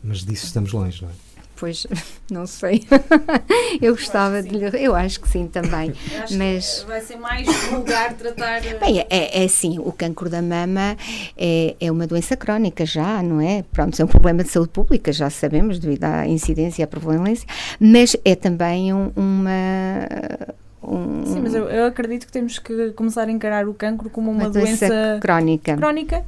[0.04, 1.35] mas disso estamos longe, não é?
[1.56, 1.88] Pois,
[2.30, 2.86] não sei.
[3.82, 4.84] eu gostava de lhe.
[4.84, 5.94] Eu acho que sim também.
[6.38, 8.62] mas vai ser mais vulgar tratar.
[8.62, 10.98] Bem, é, é assim: o cancro da mama
[11.38, 13.64] é, é uma doença crónica já, não é?
[13.72, 17.48] Pronto, é um problema de saúde pública, já sabemos, devido à incidência e à prevalência,
[17.80, 19.52] mas é também um, uma.
[20.84, 24.30] Um, Sim, mas eu, eu, acredito que temos que começar a encarar o cancro como
[24.30, 25.76] uma, uma doença, doença crónica.
[25.76, 26.26] crónica,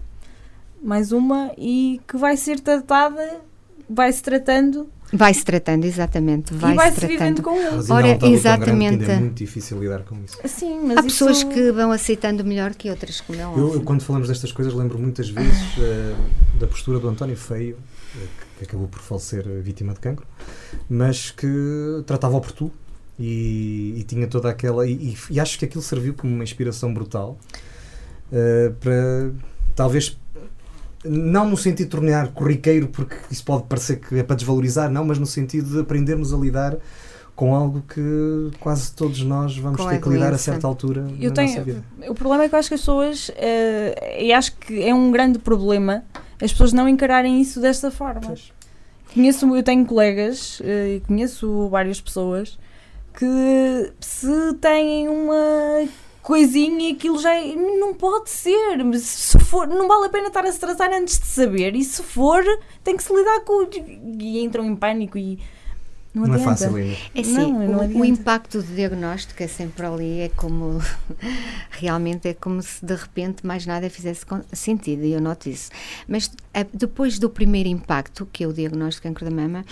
[0.82, 3.40] mais uma, e que vai ser tratada,
[3.88, 6.54] vai-se tratando Vai-se tratando, exatamente.
[6.54, 7.10] Vai-se vai tratando.
[7.10, 7.92] vivendo com ele.
[7.92, 9.10] Ora, exatamente.
[9.10, 10.38] é muito difícil lidar com isso.
[10.46, 11.04] Sim, mas Há isso...
[11.04, 14.74] pessoas que vão aceitando melhor que outras, como é eu, eu, quando falamos destas coisas,
[14.74, 17.78] lembro muitas vezes uh, da postura do António Feio,
[18.16, 18.28] uh,
[18.58, 20.26] que acabou por falecer vítima de cancro,
[20.90, 21.48] mas que
[22.06, 22.72] tratava-o por tu
[23.18, 24.86] e, e, tinha toda aquela.
[24.86, 27.38] E, e, acho que aquilo serviu como uma inspiração brutal
[28.32, 29.32] uh, para
[29.74, 30.18] talvez
[31.10, 35.06] não no sentido de tornar corriqueiro, porque isso pode parecer que é para desvalorizar, não,
[35.06, 36.78] mas no sentido de aprendermos a lidar
[37.36, 41.30] com algo que quase todos nós vamos com ter que lidar a certa altura eu
[41.30, 41.84] na tenho, nossa vida.
[42.10, 45.12] O problema é que eu acho que as pessoas, uh, e acho que é um
[45.12, 46.04] grande problema,
[46.42, 48.22] as pessoas não encararem isso desta forma.
[48.22, 48.52] Pois.
[49.14, 52.58] Conheço, eu tenho colegas uh, e conheço várias pessoas
[53.14, 55.88] que se têm uma
[56.28, 58.84] coisinha e aquilo já é, não pode ser.
[59.00, 61.74] Se for, não vale a pena estar a se tratar antes de saber.
[61.74, 62.44] E se for,
[62.84, 63.66] tem que se lidar com.
[64.20, 65.40] E entram em pânico e.
[66.22, 66.98] Não, não é fácil ainda.
[67.14, 70.82] É sim, não, não o, o, impacto do diagnóstico é sempre ali, é como
[71.72, 75.70] realmente é como se de repente mais nada fizesse sentido, e eu noto isso.
[76.08, 76.32] Mas
[76.74, 79.64] depois do primeiro impacto, que é o diagnóstico de cancro da mama,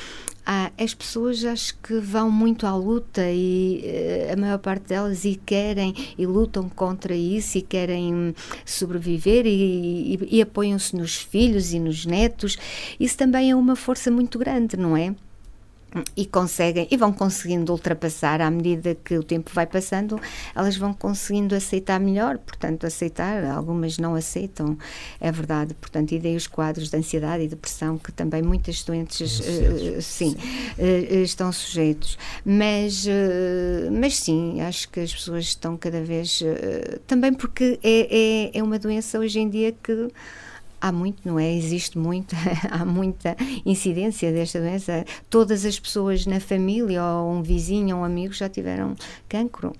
[0.47, 5.25] ah, as pessoas acho que vão muito à luta e uh, a maior parte delas
[5.25, 11.73] e querem e lutam contra isso e querem sobreviver e, e, e apoiam-se nos filhos
[11.73, 12.57] e nos netos.
[12.99, 15.15] Isso também é uma força muito grande, não é?
[16.15, 20.19] E conseguem e vão conseguindo ultrapassar à medida que o tempo vai passando
[20.55, 24.77] elas vão conseguindo aceitar melhor portanto aceitar algumas não aceitam
[25.19, 29.39] é verdade portanto e daí os quadros de ansiedade e depressão que também muitas doentes
[29.39, 30.35] uh, sim,
[30.77, 32.17] uh, estão sujeitos.
[32.45, 36.41] Mas uh, mas sim acho que as pessoas estão cada vez
[37.07, 40.09] também porque é, é, é uma doença hoje em dia que
[40.85, 41.51] há muito, não é?
[41.51, 42.35] Existe muito,
[42.69, 45.03] há muita incidência desta doença.
[45.29, 48.95] Todas as pessoas na família, ou um vizinho, ou um amigo, já tiveram
[49.27, 49.73] cancro.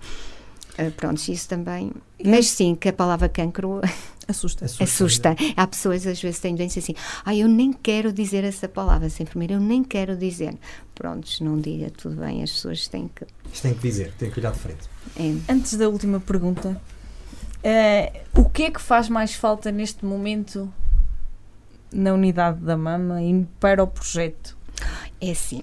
[0.80, 1.92] Uh, pronto, isso também.
[2.24, 3.82] Mas sim, que a palavra cancro
[4.28, 4.66] assusta.
[4.66, 4.84] Assusta.
[4.84, 5.36] assusta.
[5.56, 9.26] Há pessoas às vezes têm doença assim, ah, eu nem quero dizer essa palavra, sem
[9.26, 10.58] enfermeira, eu nem quero dizer.
[10.96, 13.26] Prontos, não diga, tudo bem, as pessoas têm que.
[13.54, 14.90] Isto tem que dizer, tem que olhar de frente.
[15.18, 15.54] É.
[15.54, 16.82] Antes da última pergunta,
[17.64, 20.74] uh, o que é que faz mais falta neste momento
[21.94, 24.58] na unidade da mama e para o projeto?
[25.22, 25.62] É assim.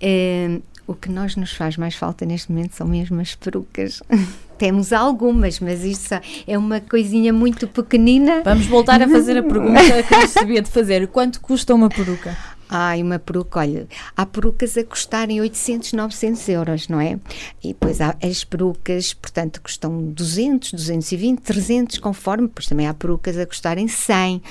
[0.00, 4.02] é, o que nós nos faz mais falta neste momento são mesmo as perucas.
[4.58, 6.12] Temos algumas, mas isso
[6.46, 8.42] é uma coisinha muito pequenina.
[8.44, 11.06] Vamos voltar a fazer a pergunta que eu sabia de fazer.
[11.08, 12.36] Quanto custa uma peruca?
[12.68, 17.18] Ai, uma peruca, olha, há perucas a custarem 800, 900 euros, não é?
[17.64, 23.36] E depois há as perucas, portanto, custam 200, 220, 300, conforme, pois também há perucas
[23.38, 24.42] a custarem 100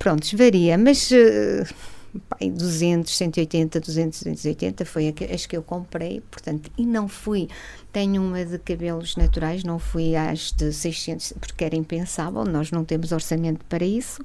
[0.00, 1.74] pronto, varia, mas uh,
[2.28, 7.48] pai, 200, 180, 200, 280 foi as que eu comprei, portanto, e não fui.
[7.92, 12.84] Tenho uma de cabelos naturais, não fui às de 600, porque era impensável, nós não
[12.84, 14.22] temos orçamento para isso,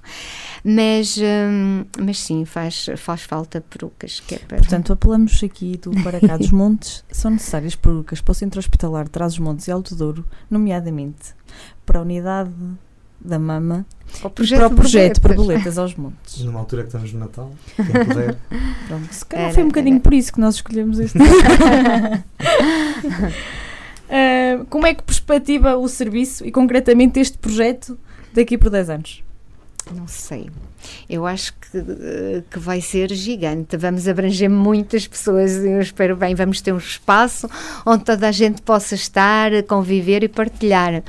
[0.64, 4.22] mas, hum, mas sim, faz, faz falta perucas.
[4.22, 4.58] Que é para...
[4.58, 9.06] Portanto, apelamos aqui do para cá dos Montes, são necessárias perucas para o Centro Hospitalar
[9.06, 11.36] de Trás-os-Montes e Alto Douro, nomeadamente
[11.86, 12.52] para a unidade
[13.20, 13.86] da mama
[14.20, 16.44] para o projeto, para o projeto Borboletas aos Montes.
[16.44, 18.38] Numa altura que estamos no Natal, quem puder.
[18.88, 20.04] Pronto, se calhar foi um bocadinho era.
[20.04, 21.18] por isso que nós escolhemos este.
[21.18, 21.24] uh,
[24.70, 27.98] como é que perspectiva o serviço e concretamente este projeto
[28.34, 29.24] daqui por 10 anos?
[29.94, 30.50] Não sei.
[31.10, 33.78] Eu acho que, eh, que vai ser gigante.
[33.78, 35.56] Vamos abranger muitas pessoas.
[35.58, 36.34] Eu espero bem.
[36.34, 37.50] Vamos ter um espaço
[37.86, 41.04] onde toda a gente possa estar, conviver e partilhar.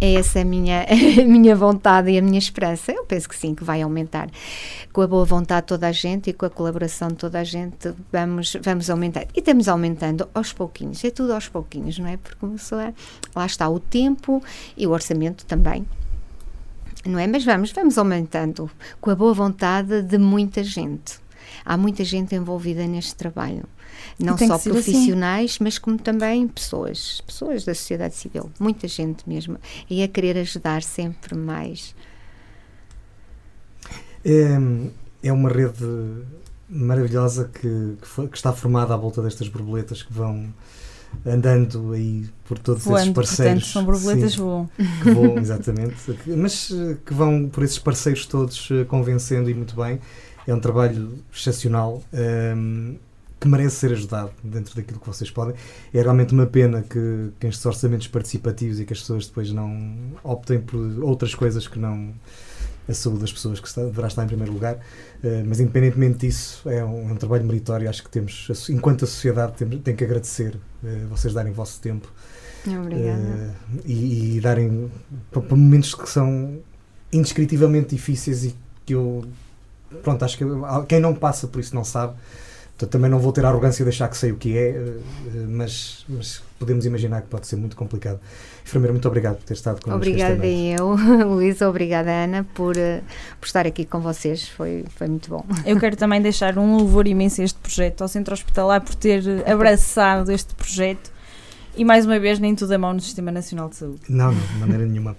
[0.00, 0.84] É essa a minha,
[1.20, 2.92] a minha vontade e a minha esperança.
[2.92, 4.28] Eu penso que sim, que vai aumentar.
[4.92, 7.44] Com a boa vontade de toda a gente e com a colaboração de toda a
[7.44, 9.22] gente, vamos, vamos aumentar.
[9.34, 11.02] E estamos aumentando aos pouquinhos.
[11.02, 12.16] É tudo aos pouquinhos, não é?
[12.16, 14.42] Porque começou lá está o tempo
[14.76, 15.86] e o orçamento também
[17.04, 17.26] não é?
[17.26, 18.70] Mas vamos, vamos aumentando
[19.00, 21.18] com a boa vontade de muita gente.
[21.64, 23.64] Há muita gente envolvida neste trabalho.
[24.18, 24.70] Não só assim.
[24.70, 25.64] profissionais, assim.
[25.64, 30.82] mas como também pessoas, pessoas da sociedade civil, muita gente mesmo, e a querer ajudar
[30.82, 31.94] sempre mais.
[34.24, 34.58] É,
[35.22, 35.84] é uma rede
[36.68, 40.52] maravilhosa que, que, foi, que está formada à volta destas borboletas que vão
[41.24, 43.52] andando aí por todos Voando, esses parceiros.
[43.54, 44.70] Portanto, são borboletas sim, voam.
[45.02, 45.96] Que voam, exatamente.
[46.36, 50.00] mas eh, que vão por esses parceiros todos eh, convencendo e muito bem.
[50.46, 52.02] É um trabalho excepcional.
[52.12, 52.96] Um, ehm,
[53.40, 55.54] que merece ser ajudado dentro daquilo que vocês podem.
[55.94, 59.96] É realmente uma pena que, que estes orçamentos participativos e que as pessoas depois não
[60.24, 62.12] optem por outras coisas que não
[62.88, 64.76] a saúde das pessoas, que está, deverá estar em primeiro lugar.
[65.22, 67.88] Uh, mas, independentemente disso, é um, é um, trabalho meritório.
[67.88, 71.80] Acho que temos, enquanto a sociedade, tem, tem que agradecer uh, vocês darem o vosso
[71.80, 72.10] tempo.
[72.66, 73.20] Obrigada.
[73.20, 74.90] Uh, e, e, darem
[75.30, 76.58] para momentos que são
[77.12, 79.24] indescritivelmente difíceis e que eu.
[80.02, 80.44] Pronto, acho que
[80.86, 82.14] quem não passa por isso não sabe.
[82.78, 84.80] Portanto, também não vou ter a arrogância de achar que sei o que é,
[85.48, 88.20] mas, mas podemos imaginar que pode ser muito complicado.
[88.64, 90.08] Enfermeira, muito obrigado por ter estado connosco.
[90.08, 90.94] Obrigada eu,
[91.26, 93.02] Luísa, obrigada Ana por, uh,
[93.40, 95.44] por estar aqui com vocês, foi, foi muito bom.
[95.66, 99.24] Eu quero também deixar um louvor imenso a este projeto, ao Centro Hospitalar por ter
[99.44, 101.10] abraçado este projeto
[101.76, 104.02] e mais uma vez nem tudo a mão no Sistema Nacional de Saúde.
[104.08, 105.16] Não, não, de maneira nenhuma.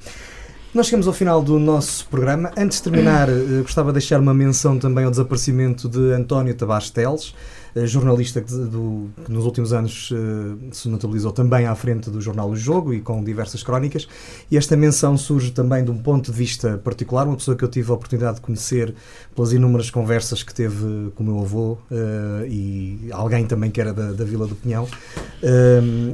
[0.72, 2.52] Nós chegamos ao final do nosso programa.
[2.56, 6.92] Antes de terminar, uh, gostava de deixar uma menção também ao desaparecimento de António Tabás
[6.92, 7.34] Teles.
[7.76, 12.20] Eh, jornalista que, do, que, nos últimos anos uh, se notabilizou também à frente do
[12.20, 14.08] jornal O Jogo e com diversas crónicas.
[14.50, 17.68] E esta menção surge também de um ponto de vista particular, uma pessoa que eu
[17.68, 18.94] tive a oportunidade de conhecer
[19.36, 23.94] pelas inúmeras conversas que teve com o meu avô uh, e alguém também que era
[23.94, 24.88] da, da Vila do Pinhão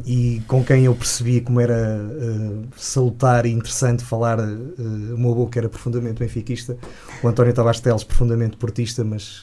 [0.06, 2.00] e com quem eu percebi como era
[2.76, 4.40] salutar e interessante falar.
[4.40, 6.78] o meu avô que era profundamente benfiquista,
[7.24, 9.42] o António Tavares Teles profundamente portista, mas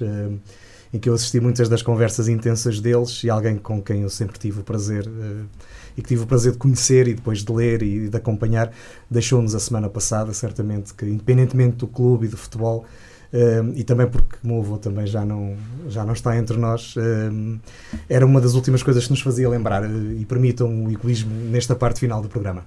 [0.92, 4.38] em que eu assisti muitas das conversas intensas deles e alguém com quem eu sempre
[4.38, 5.46] tive o prazer uh,
[5.96, 8.70] e que tive o prazer de conhecer e depois de ler e de acompanhar,
[9.10, 12.84] deixou-nos a semana passada, certamente que independentemente do clube e do futebol,
[13.32, 15.56] uh, e também porque o meu avô também já não,
[15.88, 17.60] já não está entre nós, uh,
[18.08, 22.00] era uma das últimas coisas que nos fazia lembrar e permitam o egoísmo nesta parte
[22.00, 22.64] final do programa.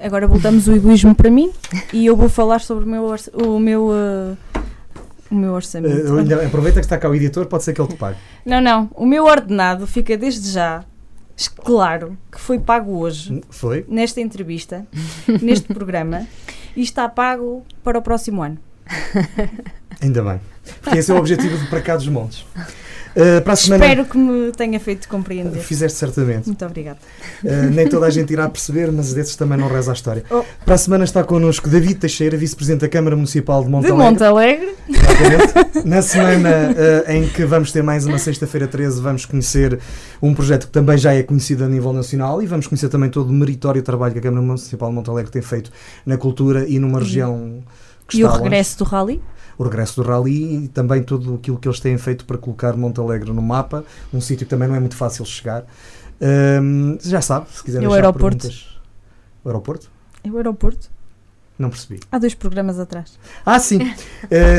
[0.00, 1.50] Agora voltamos o egoísmo para mim
[1.92, 3.90] e eu vou falar sobre o meu, o meu
[5.30, 6.14] o meu orçamento.
[6.14, 8.18] Uh, aproveita que está cá o editor, pode ser que ele te pague.
[8.44, 8.90] Não, não.
[8.94, 10.84] O meu ordenado fica desde já
[11.46, 13.40] claro que foi pago hoje.
[13.50, 13.84] Foi?
[13.88, 14.86] Nesta entrevista,
[15.40, 16.26] neste programa,
[16.74, 18.58] e está pago para o próximo ano.
[20.00, 20.40] Ainda bem.
[20.82, 22.44] Porque esse é o objetivo de Para Cá dos Montes.
[23.18, 25.58] Uh, para a semana, Espero que me tenha feito compreender.
[25.58, 26.46] Fizeste certamente.
[26.46, 26.98] Muito obrigado.
[27.42, 30.22] Uh, nem toda a gente irá perceber, mas desses também não reza a história.
[30.30, 30.44] Oh.
[30.64, 34.22] Para a semana está connosco David Teixeira, Vice-Presidente da Câmara Municipal de Monte de Monte
[34.22, 34.72] Alegre.
[35.84, 39.80] Na semana uh, em que vamos ter mais uma sexta-feira 13, vamos conhecer
[40.22, 43.30] um projeto que também já é conhecido a nível nacional e vamos conhecer também todo
[43.30, 45.72] o meritório trabalho que a Câmara Municipal de Monte Alegre tem feito
[46.06, 47.64] na cultura e numa região
[48.06, 48.78] que e está E o regresso longe.
[48.78, 49.22] do rally?
[49.58, 53.00] O regresso do rally e também tudo aquilo que eles têm feito para colocar Monte
[53.00, 53.84] Alegre no mapa,
[54.14, 55.64] um sítio que também não é muito fácil chegar.
[56.20, 58.38] Um, já sabe, se quiser deixar aeroporto.
[58.38, 58.80] perguntas.
[59.44, 59.90] O aeroporto?
[60.22, 60.88] É o aeroporto.
[61.58, 61.98] Não percebi.
[62.12, 63.18] Há dois programas atrás.
[63.44, 63.78] Ah, sim.
[63.82, 63.88] uh,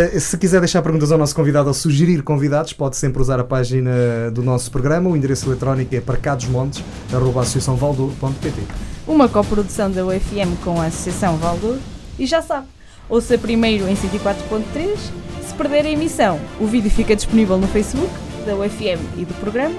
[0.19, 4.29] se quiser deixar perguntas ao nosso convidado ou sugerir convidados, pode sempre usar a página
[4.33, 5.09] do nosso programa.
[5.09, 8.63] O endereço eletrónico é parcadosmontes.associaçãovaldur.pt
[9.07, 11.77] Uma coprodução da UFM com a Associação Valdur.
[12.17, 12.67] E já sabe,
[13.09, 14.97] Ouça primeiro em 104.3.
[15.41, 18.11] Se perder a emissão, o vídeo fica disponível no Facebook
[18.45, 19.75] da UFM e do programa.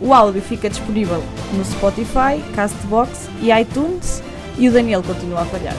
[0.00, 1.22] O áudio fica disponível
[1.54, 4.22] no Spotify, Castbox e iTunes.
[4.58, 5.74] E o Daniel continua a falhar.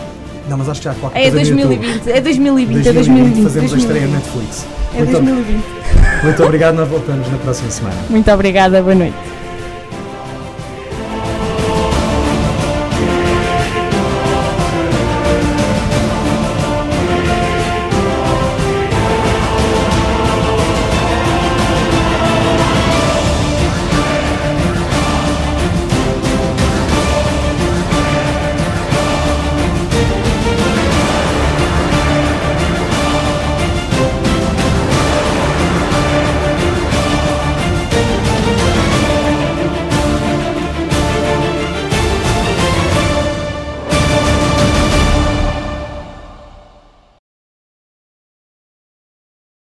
[0.50, 3.44] Não, mas acho que já há qualquer é 2020, é 2020, 2020, é 2020.
[3.44, 3.74] Fazemos 2020.
[3.74, 4.66] a estreia Netflix.
[4.94, 5.66] É muito 2020.
[6.24, 7.96] Muito obrigado, nós voltamos na próxima semana.
[8.10, 9.16] Muito obrigada, boa noite.